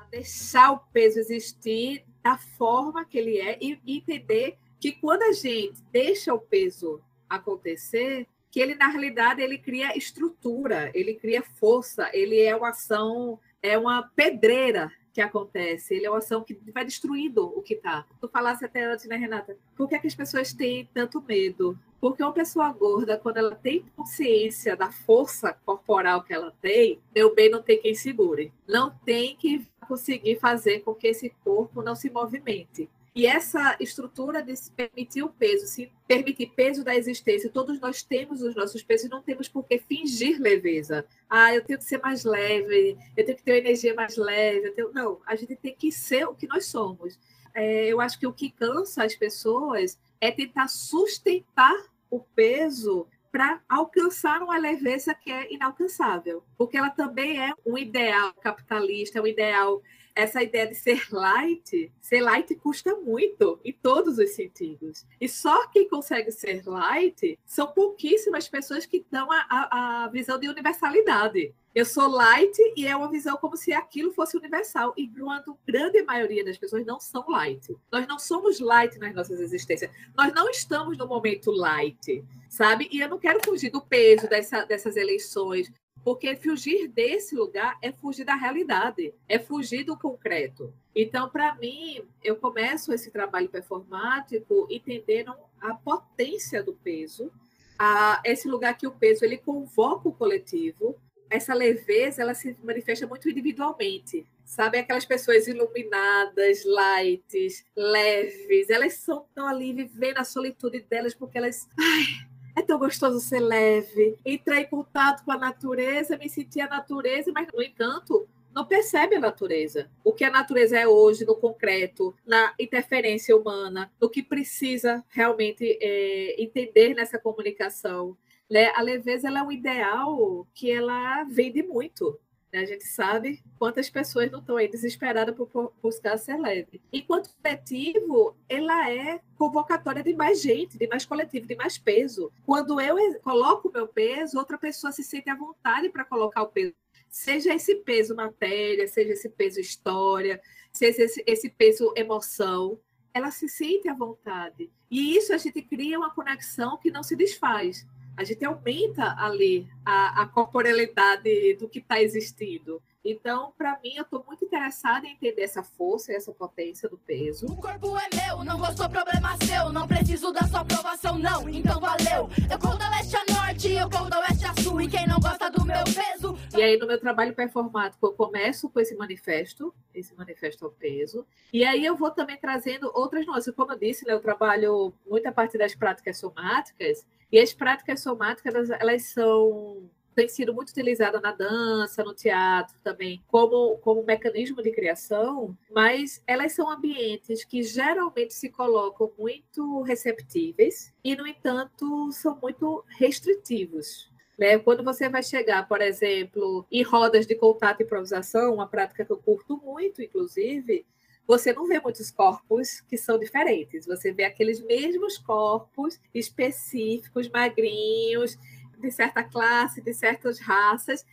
[0.10, 5.84] Deixar o peso existir da forma que ele é e entender que quando a gente
[5.92, 12.40] deixa o peso acontecer, que ele na realidade ele cria estrutura, ele cria força, ele
[12.40, 17.45] é uma ação, é uma pedreira que acontece, ele é uma ação que vai destruindo
[17.45, 18.05] o que está.
[18.20, 19.55] Tu falasse até antes, né, Renata?
[19.78, 21.78] Por que, é que as pessoas têm tanto medo?
[22.01, 27.34] Porque uma pessoa gorda, quando ela tem consciência da força corporal que ela tem, meu
[27.34, 28.51] bem, não tem quem segure.
[28.68, 32.89] Não tem que conseguir fazer com que esse corpo não se movimente.
[33.16, 38.01] E essa estrutura de se permitir o peso, se permitir peso da existência, todos nós
[38.01, 41.05] temos os nossos pesos não temos por que fingir leveza.
[41.30, 44.72] Ah, eu tenho que ser mais leve, eu tenho que ter uma energia mais leve.
[44.72, 44.91] Tenho...
[44.91, 47.20] Não, a gente tem que ser o que nós somos.
[47.53, 51.76] É, eu acho que o que cansa as pessoas é tentar sustentar
[52.09, 58.34] o peso para alcançar uma leveza que é inalcançável, porque ela também é um ideal
[58.36, 59.82] capitalista, é um ideal
[60.16, 65.05] essa ideia de ser light, ser light custa muito em todos os sentidos.
[65.20, 70.39] E só quem consegue ser light são pouquíssimas pessoas que dão a, a, a visão
[70.39, 71.53] de universalidade.
[71.74, 74.93] Eu sou light e é uma visão como se aquilo fosse universal.
[74.95, 77.76] E a grande maioria das pessoas não são light.
[77.91, 79.89] Nós não somos light nas nossas existências.
[80.16, 82.88] Nós não estamos no momento light, sabe?
[82.91, 85.72] E eu não quero fugir do peso dessa, dessas eleições.
[86.04, 90.74] Porque fugir desse lugar é fugir da realidade, é fugir do concreto.
[90.96, 97.32] Então, para mim, eu começo esse trabalho performático entendendo a potência do peso,
[97.80, 100.96] a, esse lugar que o peso ele convoca o coletivo.
[101.30, 104.78] Essa leveza ela se manifesta muito individualmente, sabe?
[104.78, 111.68] Aquelas pessoas iluminadas, lights, leves, elas são, estão ali vivendo a solitude delas porque elas.
[111.80, 116.68] Ai, é tão gostoso ser leve, entrar em contato com a natureza, me sentir a
[116.68, 119.89] natureza, mas, no entanto, não percebe a natureza.
[120.04, 125.78] O que a natureza é hoje, no concreto, na interferência humana, no que precisa realmente
[125.82, 128.16] é, entender nessa comunicação.
[128.49, 128.72] Né?
[128.76, 132.20] A leveza é um ideal que ela vende muito.
[132.54, 132.60] Né?
[132.60, 136.80] A gente sabe quantas pessoas não estão aí desesperadas por buscar ser leve.
[136.93, 142.32] Enquanto coletivo, ela é convocatória de mais gente, de mais coletivo, de mais peso.
[142.45, 146.47] Quando eu coloco o meu peso, outra pessoa se sente à vontade para colocar o
[146.47, 146.76] peso.
[147.10, 150.39] Seja esse peso matéria, seja esse peso história,
[150.72, 152.80] seja esse, esse peso emoção,
[153.14, 154.72] ela se sente à vontade.
[154.89, 157.86] E isso a gente cria uma conexão que não se desfaz
[158.16, 162.82] a gente aumenta ali a, a corporalidade do que está existindo.
[163.06, 166.97] Então, para mim, eu estou muito interessada em entender essa força e essa potência do
[166.97, 167.45] peso.
[167.47, 169.74] O corpo é meu, não gostou, problema seu.
[169.74, 171.49] Não preciso da sua aprovação, não.
[171.49, 172.30] Então valeu.
[172.49, 174.80] Eu corro da leste a norte, eu corro da oeste a sul.
[174.82, 176.38] E quem não gosta do meu peso.
[176.58, 181.26] E aí, no meu trabalho performático, eu começo com esse manifesto, esse manifesto ao peso.
[181.51, 183.54] E aí, eu vou também trazendo outras nuances.
[183.54, 187.06] Como eu disse, né, eu trabalho muita parte das práticas somáticas.
[187.30, 192.76] E as práticas somáticas, elas, elas são têm sido muito utilizadas na dança, no teatro
[192.84, 199.82] também, como, como mecanismo de criação, mas elas são ambientes que geralmente se colocam muito
[199.82, 204.11] receptíveis e, no entanto, são muito restritivos.
[204.38, 204.57] Né?
[204.57, 209.11] Quando você vai chegar, por exemplo, em rodas de contato e improvisação, uma prática que
[209.11, 210.86] eu curto muito, inclusive,
[211.26, 213.86] você não vê muitos corpos que são diferentes.
[213.86, 218.38] Você vê aqueles mesmos corpos específicos, magrinhos,
[218.84, 221.06] de certa classe, de certas raças,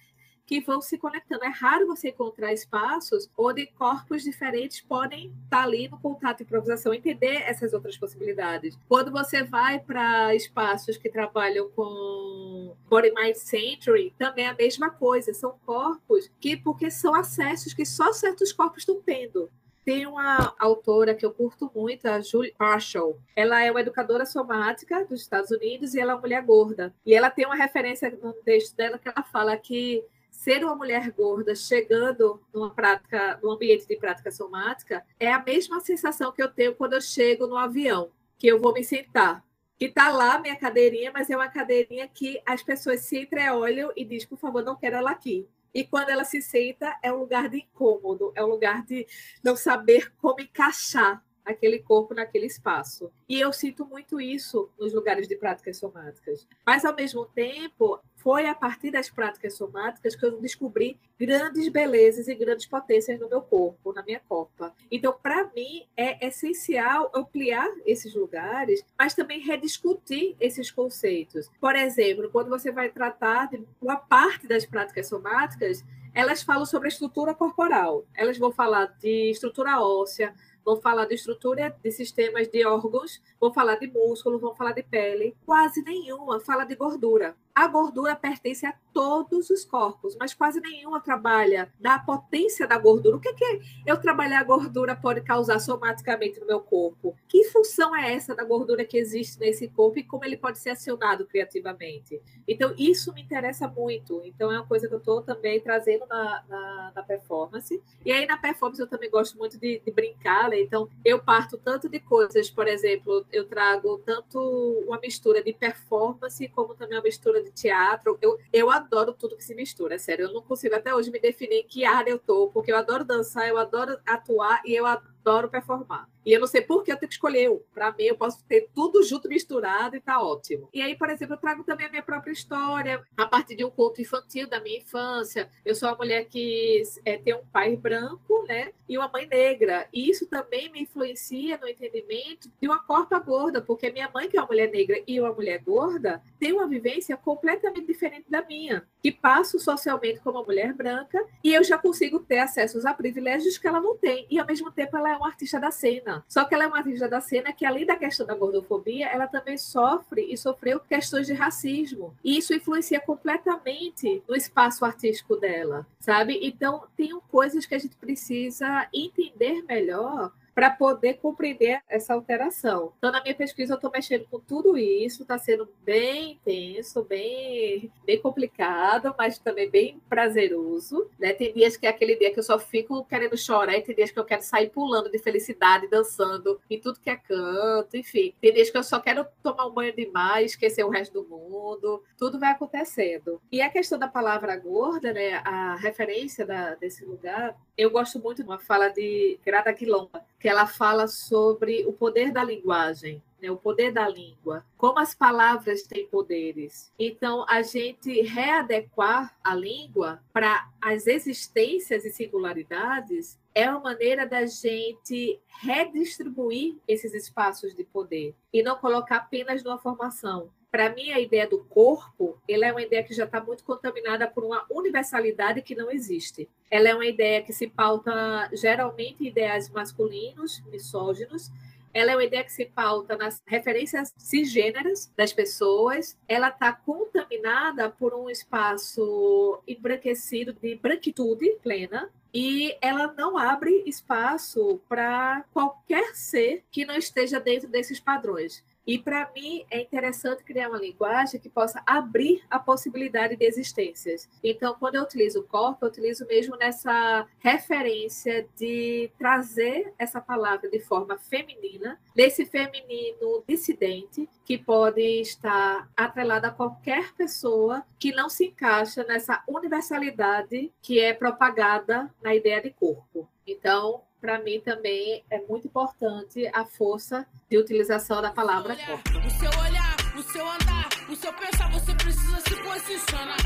[0.45, 1.45] que vão se conectando.
[1.45, 7.45] É raro você encontrar espaços onde corpos diferentes podem estar ali no contato improvisação, entender
[7.47, 8.77] essas outras possibilidades.
[8.89, 14.91] Quando você vai para espaços que trabalham com Body Mind Century, também é a mesma
[14.91, 15.33] coisa.
[15.33, 19.49] São corpos que, porque são acessos que só certos corpos estão tendo.
[19.85, 23.18] Tem uma autora que eu curto muito, a Julie Marshall.
[23.35, 26.95] Ela é uma educadora somática dos Estados Unidos e ela é uma mulher gorda.
[27.05, 31.11] E ela tem uma referência no texto dela que ela fala que ser uma mulher
[31.11, 36.49] gorda chegando numa prática, num ambiente de prática somática, é a mesma sensação que eu
[36.49, 39.45] tenho quando eu chego no avião, que eu vou me sentar.
[39.78, 44.05] Que tá lá minha cadeirinha, mas é uma cadeirinha que as pessoas se entreolham e
[44.05, 45.47] dizem, por favor, não quero ela aqui.
[45.75, 49.07] E quando ela se senta, é um lugar de incômodo, é um lugar de
[49.43, 53.12] não saber como encaixar aquele corpo naquele espaço.
[53.29, 56.47] E eu sinto muito isso nos lugares de práticas somáticas.
[56.66, 62.29] Mas, ao mesmo tempo, foi a partir das práticas somáticas que eu descobri grandes belezas
[62.29, 64.75] e grandes potências no meu corpo, na minha copa.
[64.91, 71.51] Então, para mim, é essencial ampliar esses lugares, mas também rediscutir esses conceitos.
[71.61, 76.89] Por exemplo, quando você vai tratar de uma parte das práticas somáticas, elas falam sobre
[76.89, 78.05] a estrutura corporal.
[78.14, 83.53] Elas vão falar de estrutura óssea, vão falar de estrutura de sistemas de órgãos, vão
[83.53, 85.35] falar de músculo, vão falar de pele.
[85.45, 87.35] Quase nenhuma fala de gordura.
[87.55, 93.16] A gordura pertence a todos os corpos, mas quase nenhuma trabalha da potência da gordura.
[93.16, 97.16] O que, é que eu trabalhar a gordura pode causar somaticamente no meu corpo?
[97.28, 100.70] Que função é essa da gordura que existe nesse corpo e como ele pode ser
[100.70, 102.20] acionado criativamente?
[102.46, 104.22] Então, isso me interessa muito.
[104.24, 107.80] Então, é uma coisa que eu estou também trazendo na, na, na, performance.
[108.05, 110.51] E aí, na performance, eu também gosto muito de, de brincar.
[110.51, 110.61] Né?
[110.61, 114.38] Então, eu parto tanto de coisas, por exemplo, eu trago tanto
[114.86, 118.18] uma mistura de performance como também uma mistura de teatro.
[118.20, 120.26] Eu, eu adoro tudo que se mistura, é sério.
[120.26, 123.49] Eu não consigo até hoje me definir que área eu tô, porque eu adoro dançar,
[123.49, 126.09] eu adoro atuar e eu adoro performar.
[126.25, 127.61] E eu não sei por que eu tenho que escolher um.
[127.73, 130.68] Para mim, eu posso ter tudo junto, misturado e tá ótimo.
[130.73, 133.71] E aí, por exemplo, eu trago também a minha própria história, a partir de um
[133.71, 135.51] conto infantil da minha infância.
[135.64, 138.73] Eu sou uma mulher que é, tem um pai branco, né?
[138.89, 139.89] E uma mãe negra.
[139.93, 144.37] E isso também me influencia no entendimento de uma corpa gorda, porque minha mãe, que
[144.37, 148.87] é uma mulher negra e uma mulher gorda, tem uma vivência completamente diferente da minha,
[149.03, 153.57] que passo socialmente como uma mulher branca e eu já consigo ter acessos a privilégios
[153.57, 154.27] que ela não tem.
[154.31, 156.79] E ao mesmo tempo ela é uma artista da cena Só que ela é uma
[156.79, 161.27] artista da cena que, além da questão da gordofobia, ela também sofre e sofreu questões
[161.27, 162.15] de racismo.
[162.25, 166.39] E isso influencia completamente no espaço artístico dela, sabe?
[166.43, 172.92] Então, tem coisas que a gente precisa entender melhor para poder compreender essa alteração.
[172.98, 177.90] Então, na minha pesquisa, eu estou mexendo com tudo isso, está sendo bem intenso, bem,
[178.05, 181.09] bem complicado, mas também bem prazeroso.
[181.18, 181.32] Né?
[181.32, 184.11] Tem dias que é aquele dia que eu só fico querendo chorar, e tem dias
[184.11, 188.34] que eu quero sair pulando de felicidade, dançando em tudo que é canto, enfim.
[188.40, 192.03] Tem dias que eu só quero tomar um banho demais, esquecer o resto do mundo.
[192.18, 193.40] Tudo vai acontecendo.
[193.51, 198.42] E a questão da palavra gorda, né, a referência da, desse lugar, eu gosto muito
[198.42, 203.51] de uma fala de Grada Quilomba, que ela fala sobre o poder da linguagem, né,
[203.51, 206.91] o poder da língua, como as palavras têm poderes.
[206.99, 214.47] Então, a gente readequar a língua para as existências e singularidades é uma maneira da
[214.47, 220.51] gente redistribuir esses espaços de poder e não colocar apenas numa formação.
[220.71, 224.29] Para mim, a ideia do corpo, ela é uma ideia que já está muito contaminada
[224.29, 226.49] por uma universalidade que não existe.
[226.71, 231.51] Ela é uma ideia que se pauta geralmente em ideais masculinos, misóginos,
[231.93, 236.16] ela é uma ideia que se pauta nas referências cisgêneras das pessoas.
[236.29, 242.09] Ela está contaminada por um espaço embranquecido de branquitude plena.
[242.33, 248.62] E ela não abre espaço para qualquer ser que não esteja dentro desses padrões.
[248.91, 254.28] E para mim é interessante criar uma linguagem que possa abrir a possibilidade de existências.
[254.43, 260.68] Então, quando eu utilizo o corpo, eu utilizo mesmo nessa referência de trazer essa palavra
[260.68, 268.28] de forma feminina, desse feminino dissidente, que pode estar atrelada a qualquer pessoa que não
[268.28, 273.28] se encaixa nessa universalidade que é propagada na ideia de corpo.
[273.47, 279.18] Então, para mim também é muito importante a força de utilização da palavra corpo.
[279.18, 283.39] O seu olhar, o seu andar, o seu pensar, você precisa se posicionar.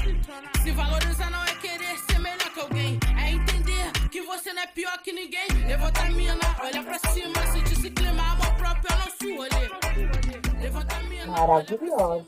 [0.62, 4.66] Se valorizar não é querer ser melhor que alguém, é entender que você não é
[4.66, 5.46] pior que ninguém.
[5.66, 10.60] Levanta a mina, olha pra cima, sente esse clima, amor próprio é nosso rolê.
[10.60, 11.26] Levanta a mina.
[11.26, 12.26] Maravilhoso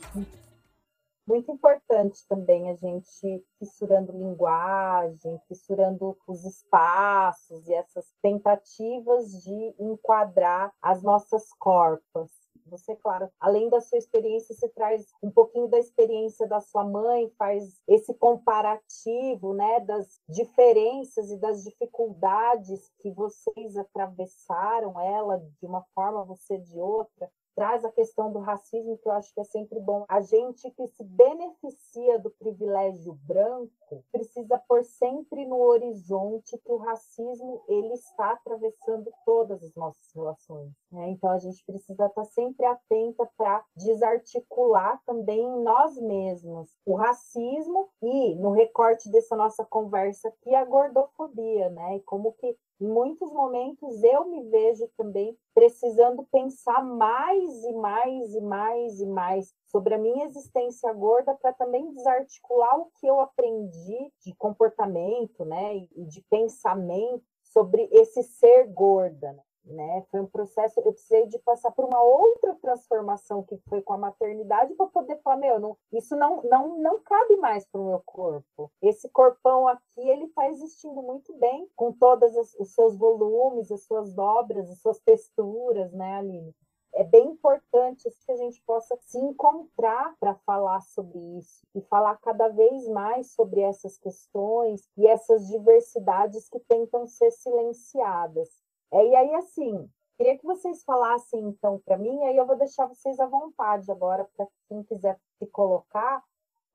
[1.27, 10.73] muito importante também a gente fissurando linguagem, fissurando os espaços e essas tentativas de enquadrar
[10.81, 12.31] as nossas corpas.
[12.69, 17.29] Você, claro, além da sua experiência, você traz um pouquinho da experiência da sua mãe,
[17.37, 25.83] faz esse comparativo, né, das diferenças e das dificuldades que vocês atravessaram ela de uma
[25.93, 29.79] forma, você de outra traz a questão do racismo, que eu acho que é sempre
[29.79, 30.05] bom.
[30.07, 36.77] A gente que se beneficia do privilégio branco precisa pôr sempre no horizonte que o
[36.77, 40.71] racismo ele está atravessando todas as nossas relações.
[40.91, 41.09] Né?
[41.09, 48.35] Então a gente precisa estar sempre atenta para desarticular também nós mesmos o racismo e
[48.35, 51.97] no recorte dessa nossa conversa aqui a gordofobia, né?
[51.97, 58.35] E como que em muitos momentos eu me vejo também precisando pensar mais e mais
[58.35, 63.19] e mais e mais sobre a minha existência gorda para também desarticular o que eu
[63.19, 69.33] aprendi de comportamento, né, e de pensamento sobre esse ser gorda.
[69.33, 69.43] Né?
[69.67, 70.05] Né?
[70.09, 73.97] Foi um processo, eu precisei de passar por uma outra transformação que foi com a
[73.97, 78.01] maternidade para poder falar, meu, não, isso não, não, não cabe mais para o meu
[78.05, 78.71] corpo.
[78.81, 84.13] Esse corpão aqui, ele está existindo muito bem, com todos os seus volumes, as suas
[84.13, 86.55] dobras, as suas texturas, né, Aline?
[86.97, 92.17] é bem importante que a gente possa se encontrar para falar sobre isso e falar
[92.17, 98.49] cada vez mais sobre essas questões e essas diversidades que tentam ser silenciadas.
[98.91, 102.85] É, e aí, assim, queria que vocês falassem então para mim, aí eu vou deixar
[102.85, 106.23] vocês à vontade agora para quem quiser se colocar,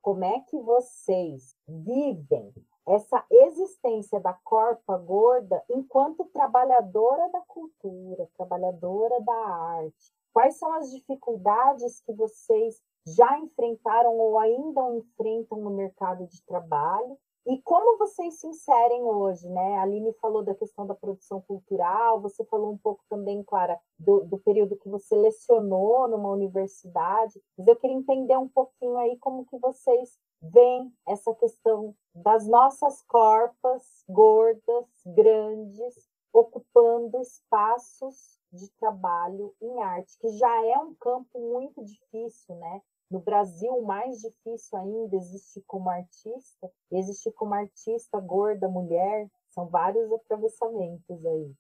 [0.01, 2.53] como é que vocês vivem
[2.87, 10.13] essa existência da corpa gorda enquanto trabalhadora da cultura, trabalhadora da arte.
[10.33, 17.17] Quais são as dificuldades que vocês já enfrentaram ou ainda enfrentam no mercado de trabalho?
[17.45, 19.79] E como vocês se inserem hoje, né?
[19.79, 24.25] A Aline falou da questão da produção cultural, você falou um pouco também, Clara, do,
[24.25, 29.45] do, período que você lecionou numa universidade, mas eu queria entender um pouquinho aí como
[29.47, 39.83] que vocês veem essa questão das nossas corpas gordas, grandes, ocupando espaços de trabalho em
[39.83, 42.83] arte, que já é um campo muito difícil, né?
[43.13, 50.11] No Brasil, mais difícil ainda existir como artista, existir como artista gorda, mulher, são vários
[50.11, 51.53] atravessamentos aí.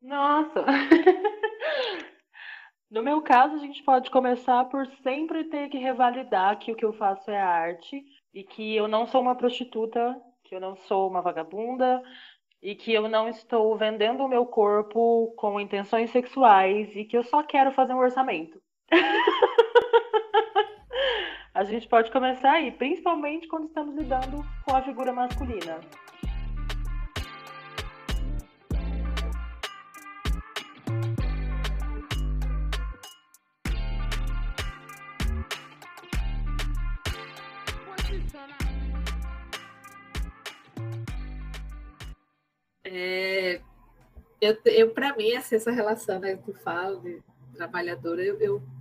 [0.00, 0.64] Nossa!
[2.88, 6.84] No meu caso, a gente pode começar por sempre ter que revalidar que o que
[6.84, 8.00] eu faço é arte
[8.32, 12.00] e que eu não sou uma prostituta, que eu não sou uma vagabunda
[12.62, 17.24] e que eu não estou vendendo o meu corpo com intenções sexuais e que eu
[17.24, 18.62] só quero fazer um orçamento.
[21.56, 25.80] a gente pode começar aí, principalmente quando estamos lidando com a figura masculina.
[42.84, 43.62] É,
[44.42, 47.22] eu, eu para mim, assim, essa relação né, que tu fala de
[47.54, 48.75] trabalhadora, eu, eu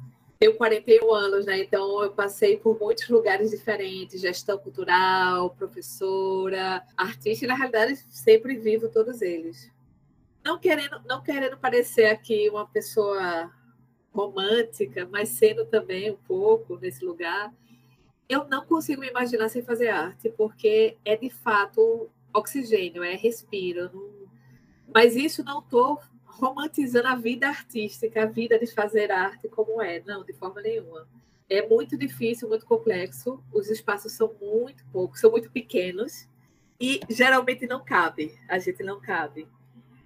[0.45, 1.59] tenho 41 anos, né?
[1.59, 8.55] Então eu passei por muitos lugares diferentes, gestão cultural, professora, artista, e na realidade sempre
[8.55, 9.71] vivo todos eles.
[10.43, 13.51] Não querendo, não querendo parecer aqui uma pessoa
[14.13, 17.51] romântica, mas sendo também um pouco nesse lugar,
[18.29, 23.89] eu não consigo me imaginar sem fazer arte, porque é de fato oxigênio, é respiro.
[23.91, 24.27] Não...
[24.93, 25.99] Mas isso não estou
[26.35, 31.07] romantizando a vida artística, a vida de fazer arte como é, não, de forma nenhuma.
[31.49, 36.27] É muito difícil, muito complexo, os espaços são muito poucos, são muito pequenos
[36.79, 39.47] e geralmente não cabe, a gente não cabe.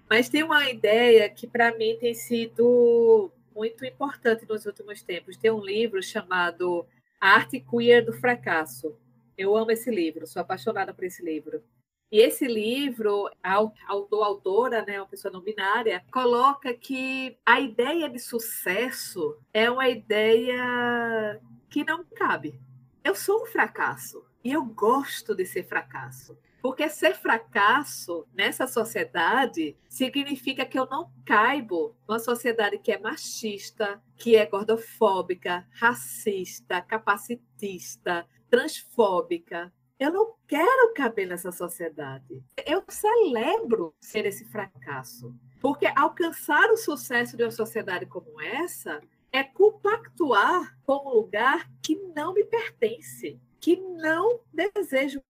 [0.08, 5.36] Mas tem uma ideia que para mim tem sido muito importante nos últimos tempos.
[5.36, 6.86] Tem um livro chamado
[7.20, 8.94] A Arte Queer do Fracasso.
[9.36, 11.62] Eu amo esse livro, sou apaixonada por esse livro.
[12.10, 13.54] E esse livro, a
[13.86, 19.88] autor, autora, né, uma pessoa não binária, coloca que a ideia de sucesso é uma
[19.88, 22.60] ideia que não cabe.
[23.04, 26.36] Eu sou um fracasso e eu gosto de ser fracasso.
[26.60, 34.02] Porque ser fracasso nessa sociedade significa que eu não caibo numa sociedade que é machista,
[34.16, 39.72] que é gordofóbica, racista, capacitista, transfóbica.
[40.00, 42.42] Eu não quero caber nessa sociedade.
[42.64, 45.36] Eu celebro ser esse fracasso.
[45.60, 51.96] Porque alcançar o sucesso de uma sociedade como essa é compactuar com um lugar que
[52.16, 55.20] não me pertence, que não desejo.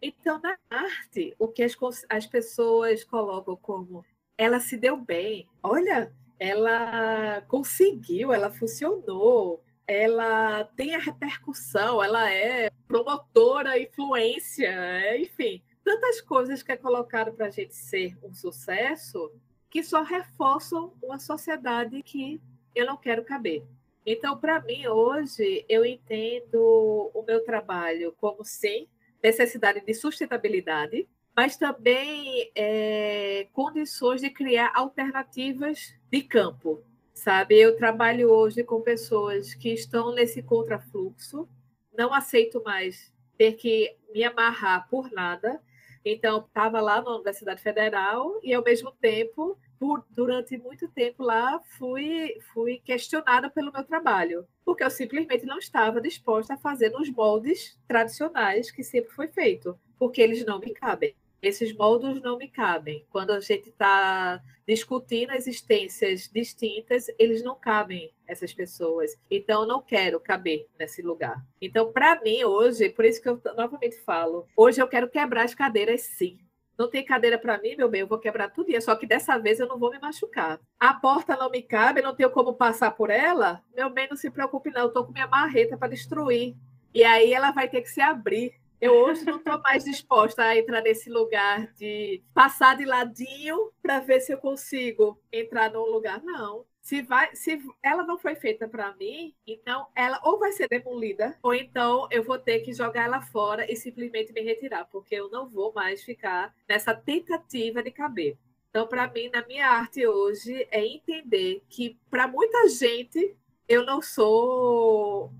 [0.00, 1.76] Então, na arte, o que as,
[2.08, 4.04] as pessoas colocam como
[4.38, 12.69] ela se deu bem, olha, ela conseguiu, ela funcionou, ela tem a repercussão, ela é
[12.90, 19.32] promotora, influência, é, enfim, tantas coisas que é colocado para a gente ser um sucesso
[19.70, 22.40] que só reforçam uma sociedade que
[22.74, 23.62] eu não quero caber.
[24.04, 28.88] Então, para mim, hoje, eu entendo o meu trabalho como, sim,
[29.22, 36.82] necessidade de sustentabilidade, mas também é, condições de criar alternativas de campo,
[37.14, 37.56] sabe?
[37.56, 41.48] Eu trabalho hoje com pessoas que estão nesse contrafluxo,
[41.96, 45.60] não aceito mais ter que me amarrar por nada.
[46.04, 51.60] Então, estava lá na Universidade Federal e, ao mesmo tempo, por, durante muito tempo lá,
[51.78, 57.10] fui, fui questionada pelo meu trabalho, porque eu simplesmente não estava disposta a fazer nos
[57.10, 61.14] moldes tradicionais que sempre foi feito, porque eles não me cabem.
[61.42, 63.06] Esses moldes não me cabem.
[63.10, 69.18] Quando a gente está discutindo existências distintas, eles não cabem essas pessoas.
[69.30, 71.44] Então, não quero caber nesse lugar.
[71.60, 75.54] Então, para mim, hoje, por isso que eu novamente falo, hoje eu quero quebrar as
[75.54, 76.38] cadeiras, sim.
[76.80, 78.68] Não tem cadeira para mim, meu bem, eu vou quebrar tudo.
[78.80, 80.58] Só que dessa vez eu não vou me machucar.
[80.78, 83.62] A porta não me cabe, não tenho como passar por ela.
[83.76, 84.82] Meu bem, não se preocupe, não.
[84.82, 86.56] Eu estou com minha marreta para destruir.
[86.94, 88.54] E aí ela vai ter que se abrir.
[88.80, 94.00] Eu hoje não estou mais disposta a entrar nesse lugar de passar de ladinho para
[94.00, 96.22] ver se eu consigo entrar num lugar.
[96.22, 96.64] Não.
[96.80, 101.38] Se, vai, se ela não foi feita para mim, então ela ou vai ser demolida,
[101.42, 105.28] ou então eu vou ter que jogar ela fora e simplesmente me retirar, porque eu
[105.30, 108.38] não vou mais ficar nessa tentativa de caber.
[108.70, 113.36] Então, para mim, na minha arte hoje, é entender que para muita gente
[113.68, 115.30] eu não sou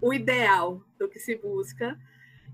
[0.00, 1.98] o ideal do que se busca,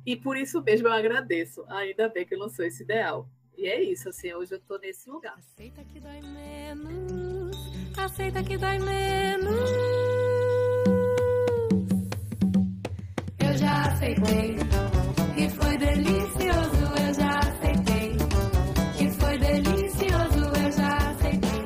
[0.06, 1.64] e por isso mesmo eu agradeço.
[1.68, 3.28] Ainda bem que eu não sou esse ideal.
[3.58, 5.34] E é isso, assim, hoje eu tô nesse lugar.
[5.36, 7.56] Aceita que dói menos,
[7.98, 9.70] aceita que dói menos.
[13.40, 14.56] Eu já aceitei
[15.36, 18.12] e foi delicioso, eu já aceitei.
[18.96, 21.64] Que foi delicioso, eu já aceitei.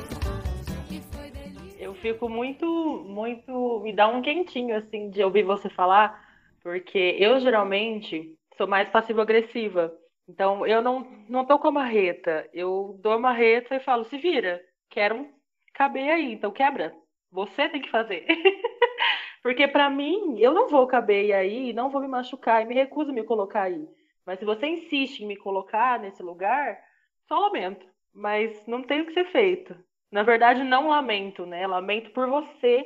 [0.89, 1.77] E foi delicioso.
[1.77, 2.65] Eu fico muito,
[3.05, 3.81] muito.
[3.83, 6.30] Me dá um quentinho, assim, de ouvir você falar
[6.61, 9.93] porque eu geralmente sou mais passivo-agressiva.
[10.27, 12.47] Então, eu não, não tô com a marreta.
[12.53, 15.27] Eu dou a marreta e falo, se vira, quero
[15.73, 16.93] caber aí, então quebra.
[17.31, 18.25] Você tem que fazer.
[19.41, 23.09] Porque para mim, eu não vou caber aí, não vou me machucar e me recuso
[23.09, 23.87] a me colocar aí.
[24.25, 26.79] Mas se você insiste em me colocar nesse lugar,
[27.27, 27.85] só lamento.
[28.13, 29.75] Mas não tem o que ser feito.
[30.11, 31.65] Na verdade, não lamento, né?
[31.65, 32.85] Lamento por você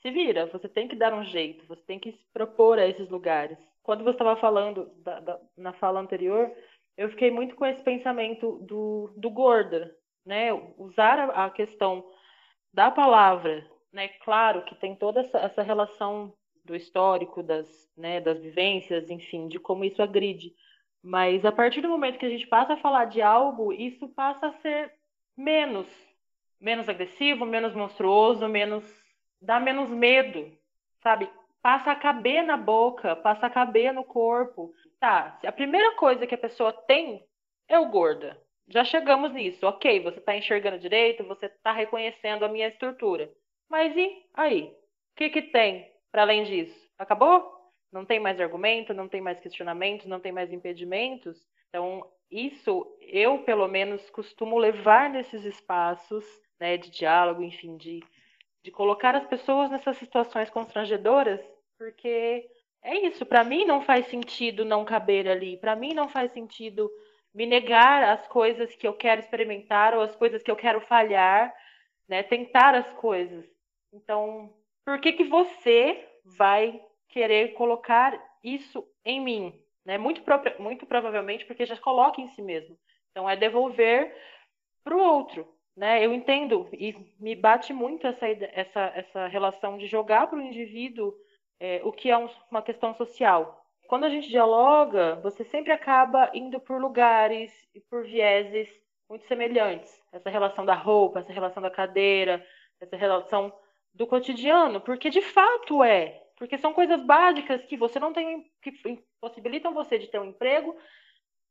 [0.00, 3.08] se vira, você tem que dar um jeito, você tem que se propor a esses
[3.08, 3.58] lugares.
[3.82, 6.50] Quando você estava falando da, da, na fala anterior,
[6.96, 9.94] eu fiquei muito com esse pensamento do, do gorda,
[10.24, 10.52] né?
[10.76, 12.04] Usar a, a questão
[12.72, 14.08] da palavra, né?
[14.24, 16.32] Claro que tem toda essa, essa relação
[16.64, 20.52] do histórico, das, né, das vivências, enfim, de como isso agride.
[21.02, 24.48] Mas a partir do momento que a gente passa a falar de algo, isso passa
[24.48, 24.92] a ser
[25.36, 25.86] menos,
[26.60, 28.84] menos agressivo, menos monstruoso, menos
[29.40, 30.50] dá menos medo,
[31.02, 31.30] sabe?
[31.62, 34.72] Passa a caber na boca, passa a caber no corpo.
[35.00, 37.24] Tá, a primeira coisa que a pessoa tem
[37.68, 38.40] é o gorda.
[38.68, 39.66] Já chegamos nisso.
[39.66, 43.30] Ok, você está enxergando direito, você está reconhecendo a minha estrutura.
[43.68, 44.64] Mas e aí?
[44.64, 46.78] O que, que tem para além disso?
[46.98, 47.56] Acabou?
[47.90, 51.38] Não tem mais argumento, não tem mais questionamentos, não tem mais impedimentos.
[51.68, 56.24] Então, isso eu, pelo menos, costumo levar nesses espaços
[56.60, 58.02] né, de diálogo, enfim, de
[58.62, 61.40] de colocar as pessoas nessas situações constrangedoras,
[61.78, 62.44] porque
[62.82, 66.90] é isso, para mim não faz sentido não caber ali, para mim não faz sentido
[67.34, 71.54] me negar as coisas que eu quero experimentar ou as coisas que eu quero falhar,
[72.08, 73.44] né, tentar as coisas.
[73.92, 74.52] Então,
[74.84, 79.98] por que que você vai querer colocar isso em mim, né?
[79.98, 80.22] Muito,
[80.58, 82.78] muito provavelmente porque já coloca em si mesmo.
[83.10, 84.14] Então é devolver
[84.84, 85.46] para o outro,
[85.78, 86.04] né?
[86.04, 91.14] Eu entendo e me bate muito essa, essa, essa relação de jogar para o indivíduo
[91.60, 93.64] é, o que é um, uma questão social.
[93.86, 98.68] Quando a gente dialoga, você sempre acaba indo por lugares e por vieses
[99.08, 100.02] muito semelhantes.
[100.12, 102.44] Essa relação da roupa, essa relação da cadeira,
[102.80, 103.52] essa relação
[103.94, 106.20] do cotidiano, porque de fato é.
[106.36, 108.72] Porque são coisas básicas que você não tem, que
[109.20, 110.76] possibilitam você de ter um emprego,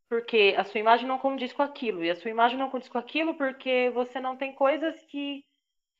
[0.09, 2.97] porque a sua imagem não condiz com aquilo, e a sua imagem não condiz com
[2.97, 5.43] aquilo porque você não tem coisas que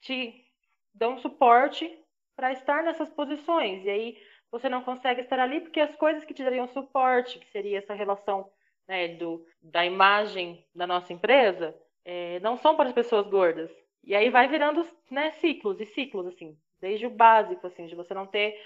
[0.02, 0.46] te
[0.94, 1.92] dão suporte
[2.36, 4.18] para estar nessas posições, e aí
[4.52, 7.94] você não consegue estar ali porque as coisas que te dariam suporte, que seria essa
[7.94, 8.50] relação
[8.88, 11.76] né, do, da imagem da nossa empresa,
[12.06, 13.70] é, não são para as pessoas gordas.
[14.04, 18.14] E aí vai virando né, ciclos e ciclos, assim, desde o básico, assim, de você
[18.14, 18.58] não ter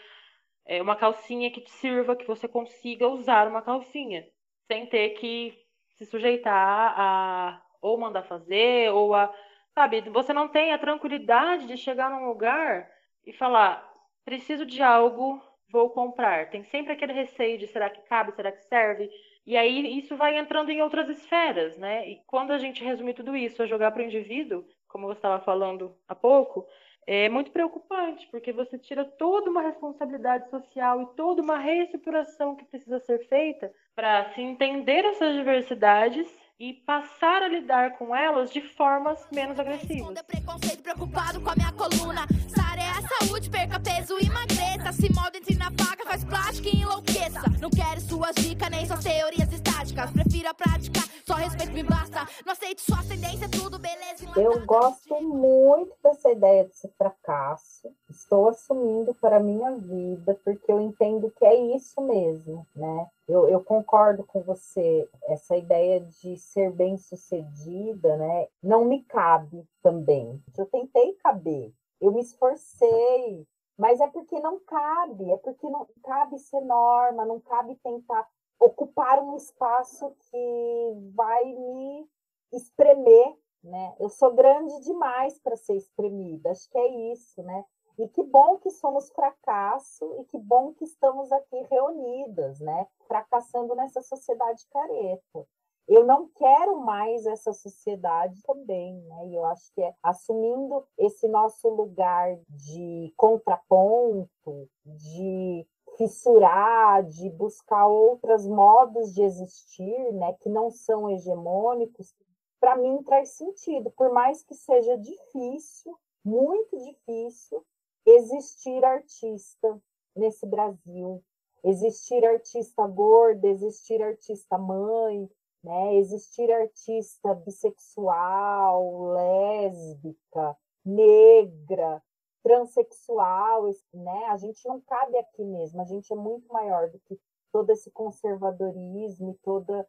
[0.65, 4.23] é, uma calcinha que te sirva, que você consiga usar uma calcinha
[4.67, 5.57] sem ter que
[5.97, 9.33] se sujeitar a ou mandar fazer, ou a.
[9.73, 12.89] Sabe, você não tem a tranquilidade de chegar num lugar
[13.25, 13.88] e falar:
[14.23, 16.49] preciso de algo, vou comprar.
[16.49, 19.09] Tem sempre aquele receio de será que cabe, será que serve?
[19.45, 22.07] E aí isso vai entrando em outras esferas, né?
[22.07, 25.43] E quando a gente resume tudo isso a jogar para o indivíduo, como você estava
[25.43, 26.67] falando há pouco,
[27.07, 32.65] é muito preocupante, porque você tira toda uma responsabilidade social e toda uma reestruturação que
[32.65, 36.28] precisa ser feita para se entender essas diversidades
[36.61, 40.21] e passar a lidar com elas de formas menos agressivas.
[40.21, 42.27] Preconceito preocupado com a minha coluna.
[42.47, 44.91] Sara é a saúde, perca peso e emagreça.
[44.91, 47.41] Se molda entre na faca, faz plástico e enlouqueça.
[47.59, 50.11] Não quero suas dicas nem suas teorias estáticas táticas.
[50.11, 52.27] Prefiro a prática, só respeito me basta.
[52.45, 54.25] Não aceito sua ascendência, tudo beleza.
[54.35, 57.89] Eu gosto muito dessa ideia de ser fracasso.
[58.09, 63.07] Estou assumindo para a minha vida, porque eu entendo que é isso mesmo, né?
[63.27, 68.48] Eu, eu concordo com você, essa ideia de ser bem-sucedida, né?
[68.61, 70.41] Não me cabe também.
[70.57, 73.48] Eu tentei caber, eu me esforcei,
[73.78, 78.28] mas é porque não cabe, é porque não cabe ser norma, não cabe tentar
[78.60, 82.07] ocupar um espaço que vai me
[82.53, 83.95] espremer né?
[83.99, 87.64] Eu sou grande demais para ser espremida, acho que é isso, né?
[87.98, 92.88] E que bom que somos fracasso e que bom que estamos aqui reunidas, né?
[93.07, 95.48] Fracassando nessa sociedade careta.
[95.87, 99.27] Eu não quero mais essa sociedade também, né?
[99.27, 105.67] E eu acho que é assumindo esse nosso lugar de contraponto, de
[105.97, 112.13] fissurar, de buscar outros modos de existir, né, que não são hegemônicos,
[112.59, 117.65] para mim traz sentido, por mais que seja difícil, muito difícil,
[118.05, 119.81] existir artista
[120.15, 121.23] nesse Brasil,
[121.63, 125.29] existir artista gorda, existir artista mãe,
[125.63, 125.95] né?
[125.95, 132.01] existir artista bissexual, lésbica, negra,
[132.43, 134.25] transexual, né?
[134.29, 137.19] A gente não cabe aqui mesmo, a gente é muito maior do que
[137.51, 139.85] todo esse conservadorismo, todo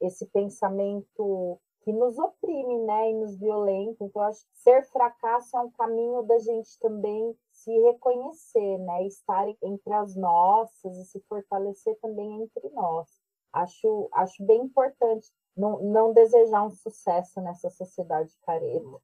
[0.00, 4.04] esse pensamento que nos oprime, né, e nos violenta.
[4.04, 9.46] Então, acho que ser fracasso é um caminho da gente também se reconhecer, né, estar
[9.62, 13.08] entre as nossas e se fortalecer também entre nós.
[13.52, 19.00] Acho, acho bem importante não, não desejar um sucesso nessa sociedade careta.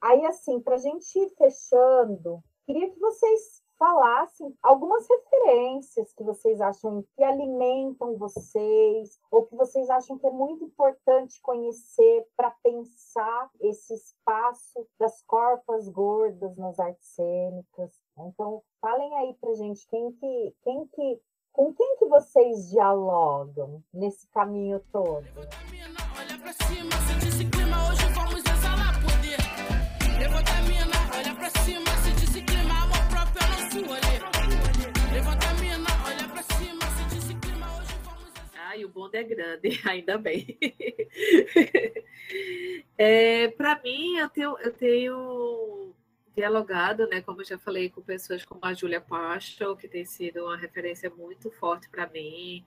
[0.00, 6.60] Aí, assim, para a gente ir fechando, queria que vocês falassem algumas referências que vocês
[6.60, 13.50] acham que alimentam vocês, ou que vocês acham que é muito importante conhecer para pensar
[13.58, 17.90] esse espaço das corpas gordas nas artes cênicas.
[18.18, 21.22] Então, falem aí para gente quem que, quem que,
[21.60, 25.26] com quem que vocês dialogam nesse caminho todo.
[38.56, 40.58] Ai, o bonde é grande, ainda bem.
[42.96, 45.94] É, Para mim, eu tenho, eu tenho
[46.40, 50.44] dialogado, né, como eu já falei, com pessoas como a Júlia Pacho, que tem sido
[50.44, 52.64] uma referência muito forte para mim.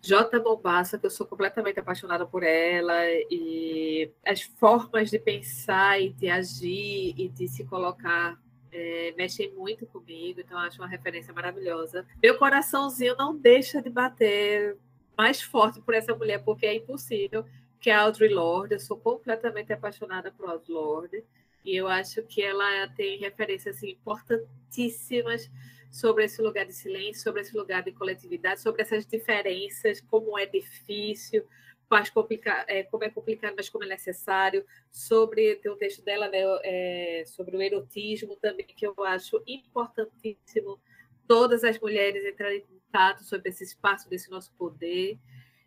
[0.00, 0.38] J.
[0.40, 2.94] Mombassa, que eu sou completamente apaixonada por ela,
[3.28, 8.38] e as formas de pensar e de agir e de se colocar
[8.70, 12.06] é, mexem muito comigo, então acho uma referência maravilhosa.
[12.22, 14.76] Meu coraçãozinho não deixa de bater
[15.18, 17.44] mais forte por essa mulher, porque é impossível,
[17.80, 18.74] que é a Audre Lorde.
[18.74, 21.24] Eu sou completamente apaixonada por Audre Lorde.
[21.66, 25.50] E eu acho que ela tem referências assim, importantíssimas
[25.90, 30.46] sobre esse lugar de silêncio, sobre esse lugar de coletividade, sobre essas diferenças, como é
[30.46, 31.44] difícil,
[31.88, 36.28] quais complica é, como é complicado, mas como é necessário, sobre tem um texto dela
[36.28, 40.80] né, é, sobre o erotismo também, que eu acho importantíssimo
[41.26, 45.18] todas as mulheres entrarem em contato sobre esse espaço desse nosso poder.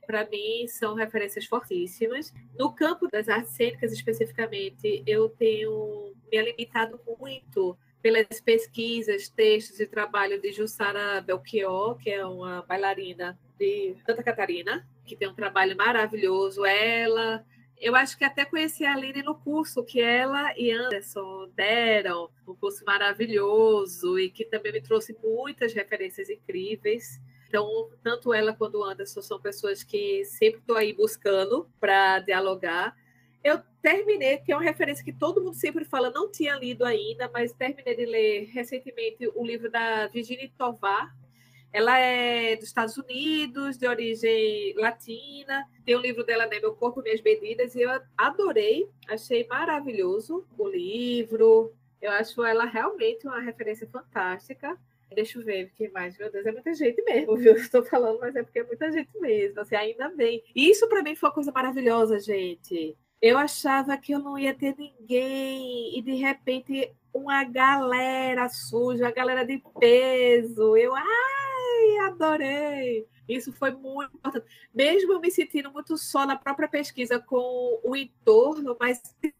[0.09, 2.33] Para mim, são referências fortíssimas.
[2.57, 9.85] No campo das artes cênicas, especificamente, eu tenho me alimentado muito pelas pesquisas, textos e
[9.85, 15.77] trabalho de Jussara Belchior, que é uma bailarina de Santa Catarina, que tem um trabalho
[15.77, 16.65] maravilhoso.
[16.65, 17.45] Ela,
[17.79, 22.55] eu acho que até conheci a Aline no curso que ela e Anderson deram, um
[22.55, 27.21] curso maravilhoso e que também me trouxe muitas referências incríveis.
[27.49, 32.95] Então, tanto ela quanto o Anderson são pessoas que sempre estou aí buscando para dialogar.
[33.43, 37.27] Eu terminei, que é uma referência que todo mundo sempre fala, não tinha lido ainda,
[37.33, 41.11] mas terminei de ler recentemente o livro da Virginie Tovar.
[41.73, 45.67] Ela é dos Estados Unidos, de origem latina.
[45.83, 50.67] Tem um livro dela, né, Meu Corpo, Minhas Medidas, e eu adorei, achei maravilhoso o
[50.67, 51.73] livro.
[51.99, 54.77] Eu acho ela realmente uma referência fantástica.
[55.13, 57.53] Deixa eu ver, porque mais, meu Deus, é muita gente mesmo, viu?
[57.57, 59.59] Estou falando, mas é porque é muita gente mesmo.
[59.61, 60.43] Assim, ainda bem.
[60.55, 62.95] Isso para mim foi uma coisa maravilhosa, gente.
[63.21, 69.11] Eu achava que eu não ia ter ninguém, e de repente uma galera suja, uma
[69.11, 70.77] galera de peso.
[70.77, 73.05] Eu, ai, adorei!
[73.27, 74.45] Isso foi muito importante.
[74.73, 79.33] Mesmo eu me sentindo muito só na própria pesquisa com o entorno, mas tem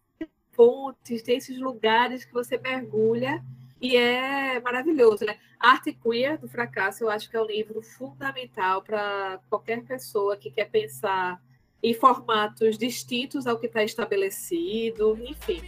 [0.52, 3.42] fontes, tem esses lugares que você mergulha
[3.80, 5.38] E é maravilhoso, né?
[5.58, 10.50] Arte Queer do Fracasso, eu acho que é um livro fundamental para qualquer pessoa que
[10.50, 11.40] quer pensar
[11.82, 15.62] em formatos distintos ao que está estabelecido, enfim.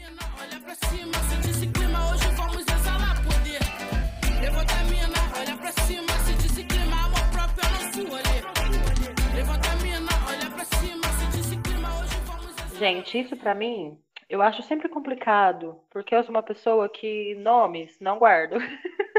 [12.78, 14.01] Gente, isso para mim
[14.32, 18.56] eu acho sempre complicado, porque eu sou uma pessoa que nomes não guardo.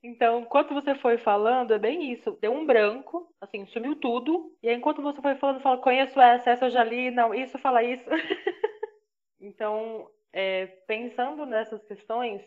[0.00, 2.38] Então, enquanto você foi falando, é bem isso.
[2.40, 4.56] Deu um branco, assim, sumiu tudo.
[4.62, 7.58] E aí, enquanto você foi falando, fala, conheço essa, essa eu já li, não, isso
[7.58, 8.08] fala isso.
[9.40, 12.40] então, é, pensando nessas questões,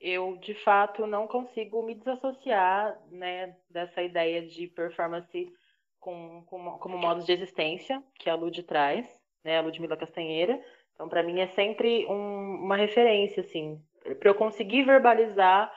[0.00, 5.52] eu de fato não consigo me desassociar né, dessa ideia de performance
[6.00, 10.60] com, com, como modos de existência que a Lud traz, né, a Ludmila Castanheira.
[10.94, 13.80] Então, para mim, é sempre um, uma referência, assim,
[14.18, 15.72] para eu conseguir verbalizar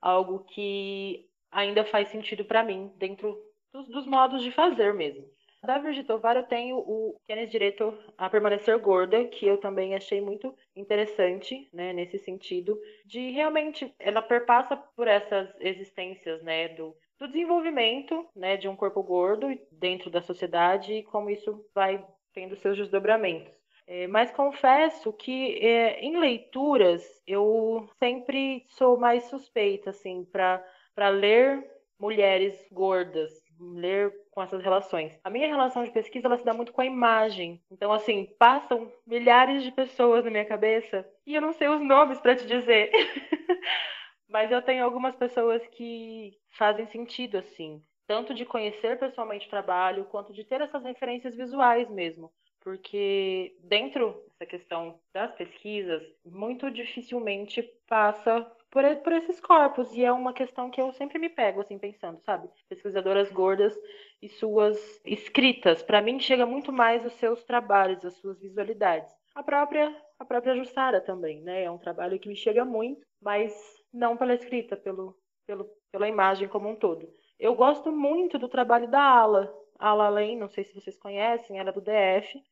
[0.00, 3.36] algo que ainda faz sentido para mim, dentro
[3.72, 5.24] dos, dos, modos de fazer mesmo.
[5.62, 10.20] Da Virgil Tovar, eu tenho o Kenneth Direito a Permanecer Gorda, que eu também achei
[10.20, 17.26] muito interessante, né, nesse sentido, de realmente, ela perpassa por essas existências, né, do, do
[17.26, 22.04] desenvolvimento, né, de um corpo gordo dentro da sociedade e como isso vai
[22.36, 23.50] tendo seus desdobramentos.
[23.86, 31.64] É, mas confesso que é, em leituras eu sempre sou mais suspeita, assim, para ler
[31.98, 35.18] mulheres gordas, ler com essas relações.
[35.24, 37.62] A minha relação de pesquisa ela se dá muito com a imagem.
[37.70, 42.20] Então, assim, passam milhares de pessoas na minha cabeça e eu não sei os nomes
[42.20, 42.90] para te dizer.
[44.28, 50.04] Mas eu tenho algumas pessoas que fazem sentido, assim, tanto de conhecer pessoalmente o trabalho,
[50.06, 52.32] quanto de ter essas referências visuais mesmo
[52.66, 60.10] porque dentro dessa questão das pesquisas, muito dificilmente passa por, por esses corpos, e é
[60.10, 62.48] uma questão que eu sempre me pego, assim, pensando, sabe?
[62.68, 63.72] Pesquisadoras gordas
[64.20, 69.14] e suas escritas, para mim chega muito mais os seus trabalhos, as suas visualidades.
[69.32, 71.62] A própria, a própria Jussara também, né?
[71.62, 73.54] É um trabalho que me chega muito, mas
[73.92, 75.16] não pela escrita, pelo,
[75.46, 77.08] pelo, pela imagem como um todo.
[77.38, 81.70] Eu gosto muito do trabalho da Ala, Ala Lane, não sei se vocês conhecem, ela
[81.70, 82.42] é do DF,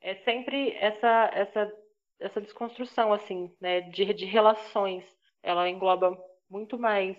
[0.00, 1.84] é sempre essa essa
[2.20, 5.04] essa desconstrução assim, né, de, de relações.
[5.42, 6.16] Ela engloba
[6.48, 7.16] muito mais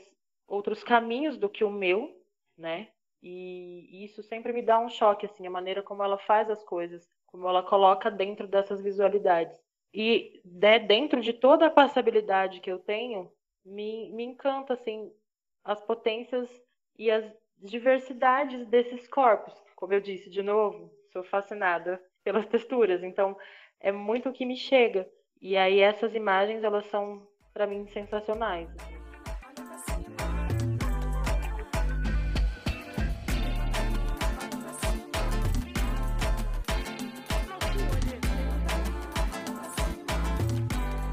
[0.48, 2.16] outros caminhos do que o meu,
[2.58, 2.90] né?
[3.22, 6.64] E, e isso sempre me dá um choque assim, a maneira como ela faz as
[6.64, 9.58] coisas, como ela coloca dentro dessas visualidades.
[9.94, 13.32] E né, dentro de toda a passabilidade que eu tenho,
[13.66, 15.12] me, me encanta assim
[15.64, 16.50] as potências
[16.98, 17.26] e as
[17.62, 19.54] diversidades desses corpos.
[19.76, 23.04] Como eu disse de novo, sou fascinada pelas texturas.
[23.04, 23.38] Então,
[23.80, 25.08] é muito o que me chega.
[25.42, 28.70] E aí essas imagens, elas são para mim sensacionais.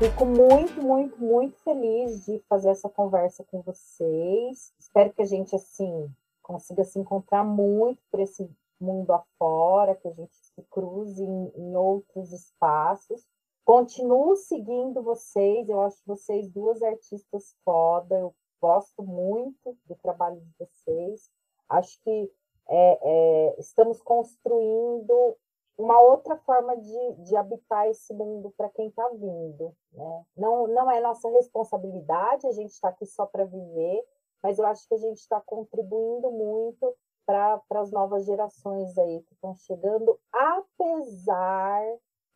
[0.02, 4.72] Fico muito, muito, muito feliz de fazer essa conversa com vocês.
[4.92, 8.46] Espero que a gente assim consiga se encontrar muito por esse
[8.78, 13.26] mundo afora, que a gente se cruze em, em outros espaços.
[13.64, 20.52] Continuo seguindo vocês, eu acho vocês duas artistas foda, eu gosto muito do trabalho de
[20.58, 21.30] vocês.
[21.70, 22.30] Acho que
[22.68, 25.38] é, é, estamos construindo
[25.78, 29.74] uma outra forma de, de habitar esse mundo para quem está vindo.
[29.90, 30.24] Né?
[30.36, 34.04] Não, não é nossa responsabilidade, a gente está aqui só para viver,
[34.42, 36.94] mas eu acho que a gente está contribuindo muito
[37.24, 41.82] para as novas gerações aí que estão chegando, apesar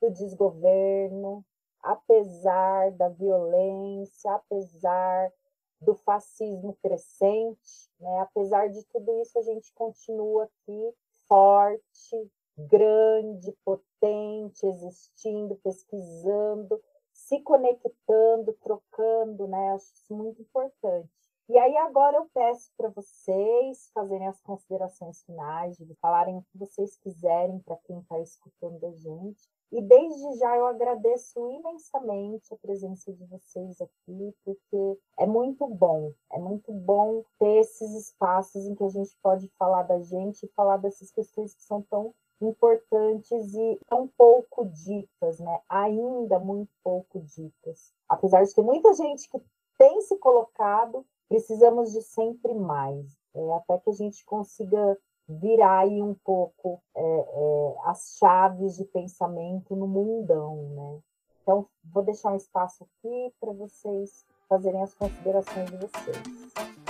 [0.00, 1.44] do desgoverno,
[1.82, 5.32] apesar da violência, apesar
[5.80, 8.20] do fascismo crescente, né?
[8.20, 10.94] apesar de tudo isso, a gente continua aqui
[11.28, 16.80] forte, grande, potente, existindo, pesquisando,
[17.12, 19.72] se conectando, trocando, né?
[19.72, 21.10] Acho isso muito importante.
[21.48, 26.58] E aí agora eu peço para vocês fazerem as considerações finais, de falarem o que
[26.58, 29.48] vocês quiserem para quem está escutando a gente.
[29.70, 36.12] E desde já eu agradeço imensamente a presença de vocês aqui, porque é muito bom,
[36.32, 40.52] é muito bom ter esses espaços em que a gente pode falar da gente e
[40.52, 45.60] falar dessas questões que são tão importantes e tão pouco ditas, né?
[45.68, 47.92] Ainda muito pouco ditas.
[48.08, 49.40] Apesar de ter muita gente que
[49.78, 54.98] tem se colocado, precisamos de sempre mais, é, até que a gente consiga
[55.28, 61.00] virar aí um pouco é, é, as chaves de pensamento no mundão, né?
[61.42, 66.85] Então, vou deixar um espaço aqui para vocês fazerem as considerações de vocês.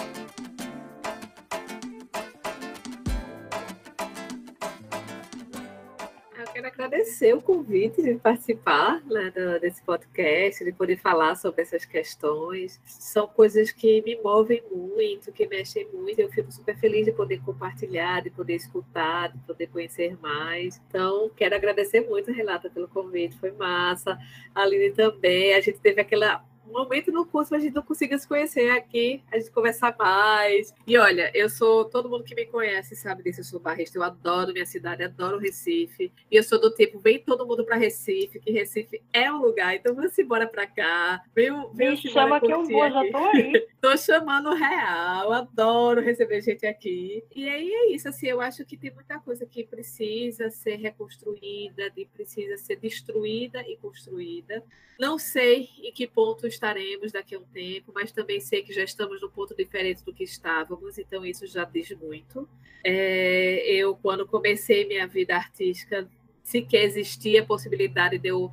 [6.57, 9.31] Quero agradecer o convite de participar né,
[9.61, 12.81] desse podcast, de poder falar sobre essas questões.
[12.87, 16.19] São coisas que me movem muito, que mexem muito.
[16.19, 20.81] Eu fico super feliz de poder compartilhar, de poder escutar, de poder conhecer mais.
[20.89, 23.37] Então, quero agradecer muito, Renata, pelo convite.
[23.37, 24.19] Foi massa.
[24.55, 25.53] A Aline também.
[25.53, 29.23] A gente teve aquela um momento no curso a gente não consiga se conhecer aqui,
[29.33, 30.75] a gente conversar mais.
[30.87, 34.03] E olha, eu sou, todo mundo que me conhece sabe disso, eu sou barrista, eu
[34.03, 36.13] adoro minha cidade, adoro Recife.
[36.31, 39.75] E eu sou do tipo, vem todo mundo para Recife, que Recife é um lugar,
[39.75, 41.23] então vamos embora para cá.
[41.35, 43.67] Vem, vem me chama que eu vou, já tô aí.
[43.81, 47.25] tô chamando real, adoro receber gente aqui.
[47.35, 51.91] E aí é isso, assim, eu acho que tem muita coisa que precisa ser reconstruída,
[51.91, 54.63] de precisa ser destruída e construída.
[54.99, 58.83] Não sei em que ponto estaremos daqui a um tempo, mas também sei que já
[58.83, 62.49] estamos num ponto diferente do que estávamos, então isso já diz muito.
[62.83, 66.09] É, eu, quando comecei minha vida artística,
[66.43, 68.51] sequer existia a possibilidade de eu,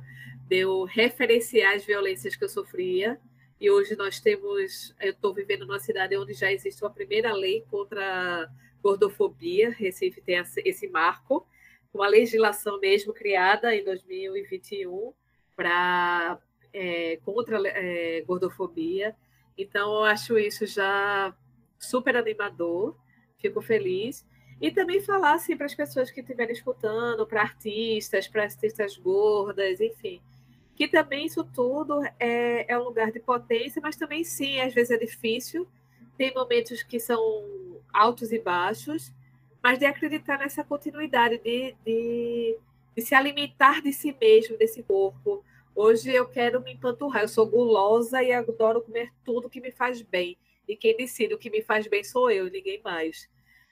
[0.48, 3.18] de eu referenciar as violências que eu sofria.
[3.60, 7.64] E hoje nós temos, eu estou vivendo numa cidade onde já existe uma primeira lei
[7.70, 8.48] contra a
[8.82, 9.70] gordofobia.
[9.70, 11.46] Recife tem esse marco,
[11.92, 15.12] uma legislação mesmo criada em 2021
[15.56, 16.38] para
[16.74, 19.16] é, contra é, gordofobia.
[19.56, 21.34] Então, eu acho isso já
[21.78, 22.96] super animador,
[23.38, 24.26] fico feliz.
[24.60, 29.80] E também falar assim, para as pessoas que estiverem escutando, para artistas, para artistas gordas,
[29.80, 30.20] enfim,
[30.76, 34.90] que também isso tudo é, é um lugar de potência, mas também sim, às vezes
[34.90, 35.66] é difícil.
[36.16, 39.12] Tem momentos que são altos e baixos,
[39.62, 42.58] mas de acreditar nessa continuidade, de, de
[42.94, 45.44] de se alimentar de si mesmo, desse corpo.
[45.76, 50.00] Hoje eu quero me empanturrar, eu sou gulosa e adoro comer tudo que me faz
[50.02, 50.38] bem.
[50.68, 53.28] E quem decide o que me faz bem sou eu, ninguém mais.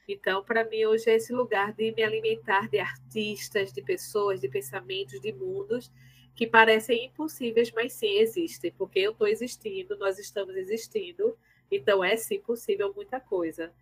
[0.08, 4.48] Então, para mim, hoje é esse lugar de me alimentar de artistas, de pessoas, de
[4.48, 5.92] pensamentos, de mundos
[6.34, 11.36] que parecem impossíveis, mas sim existem, porque eu estou existindo, nós estamos existindo,
[11.70, 13.72] então é sim possível muita coisa.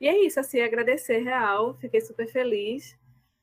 [0.00, 2.96] E é isso, assim, agradecer real, fiquei super feliz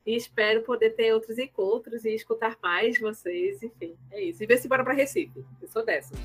[0.05, 3.61] e espero poder ter outros encontros e escutar mais vocês.
[3.61, 4.43] Enfim, é isso.
[4.43, 5.43] E ver se bora para Recife.
[5.61, 6.17] Eu sou dessas.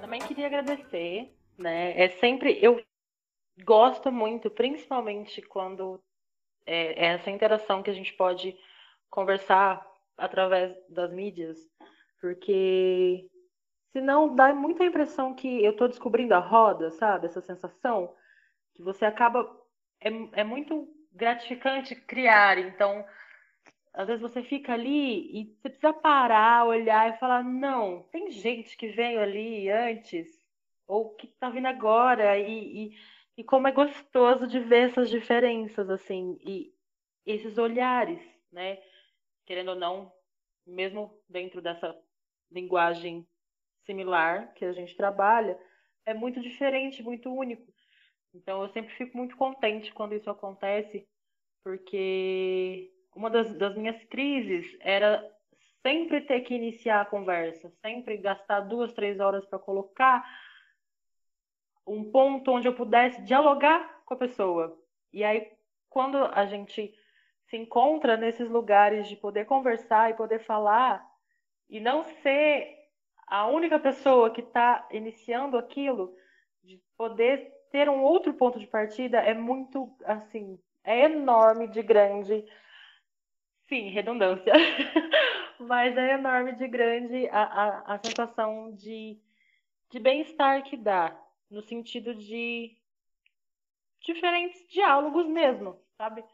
[0.00, 1.98] Também queria agradecer, né?
[1.98, 2.82] É sempre eu
[3.64, 6.00] gosto muito, principalmente quando
[6.66, 8.56] é, é essa interação que a gente pode
[9.08, 9.86] conversar
[10.16, 11.58] através das mídias,
[12.20, 13.29] porque
[13.92, 17.26] Senão dá muita impressão que eu estou descobrindo a roda, sabe?
[17.26, 18.14] Essa sensação
[18.74, 19.58] que você acaba.
[20.00, 20.08] É,
[20.40, 22.58] é muito gratificante criar.
[22.58, 23.04] Então,
[23.92, 28.76] às vezes você fica ali e você precisa parar, olhar e falar: não, tem gente
[28.76, 30.28] que veio ali antes,
[30.86, 32.98] ou que está vindo agora, e, e,
[33.38, 36.72] e como é gostoso de ver essas diferenças, assim, e
[37.26, 38.22] esses olhares,
[38.52, 38.78] né?
[39.44, 40.12] Querendo ou não,
[40.64, 41.96] mesmo dentro dessa
[42.50, 43.26] linguagem
[43.84, 45.58] similar que a gente trabalha
[46.06, 47.72] é muito diferente, muito único.
[48.34, 51.06] Então eu sempre fico muito contente quando isso acontece,
[51.64, 55.24] porque uma das, das minhas crises era
[55.82, 60.24] sempre ter que iniciar a conversa, sempre gastar duas, três horas para colocar
[61.86, 64.78] um ponto onde eu pudesse dialogar com a pessoa.
[65.12, 65.50] E aí,
[65.88, 66.94] quando a gente
[67.48, 71.04] se encontra nesses lugares de poder conversar e poder falar,
[71.68, 72.79] e não ser
[73.30, 76.16] a única pessoa que está iniciando aquilo,
[76.64, 82.44] de poder ter um outro ponto de partida, é muito, assim, é enorme de grande.
[83.68, 84.52] Sim, redundância.
[85.60, 89.16] Mas é enorme de grande a, a, a sensação de,
[89.90, 91.16] de bem-estar que dá,
[91.48, 92.76] no sentido de
[94.00, 96.24] diferentes diálogos mesmo, sabe?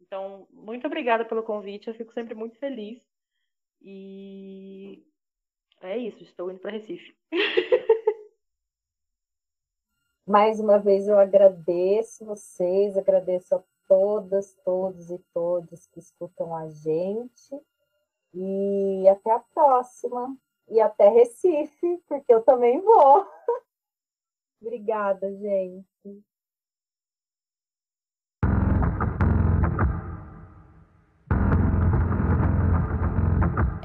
[0.00, 3.02] Então, muito obrigada pelo convite, eu fico sempre muito feliz.
[3.82, 5.04] E
[5.80, 7.16] é isso, estou indo para Recife.
[10.26, 16.68] Mais uma vez eu agradeço vocês, agradeço a todas, todos e todas que escutam a
[16.68, 17.60] gente.
[18.32, 20.36] E até a próxima.
[20.68, 23.26] E até Recife, porque eu também vou.
[24.62, 26.24] Obrigada, gente.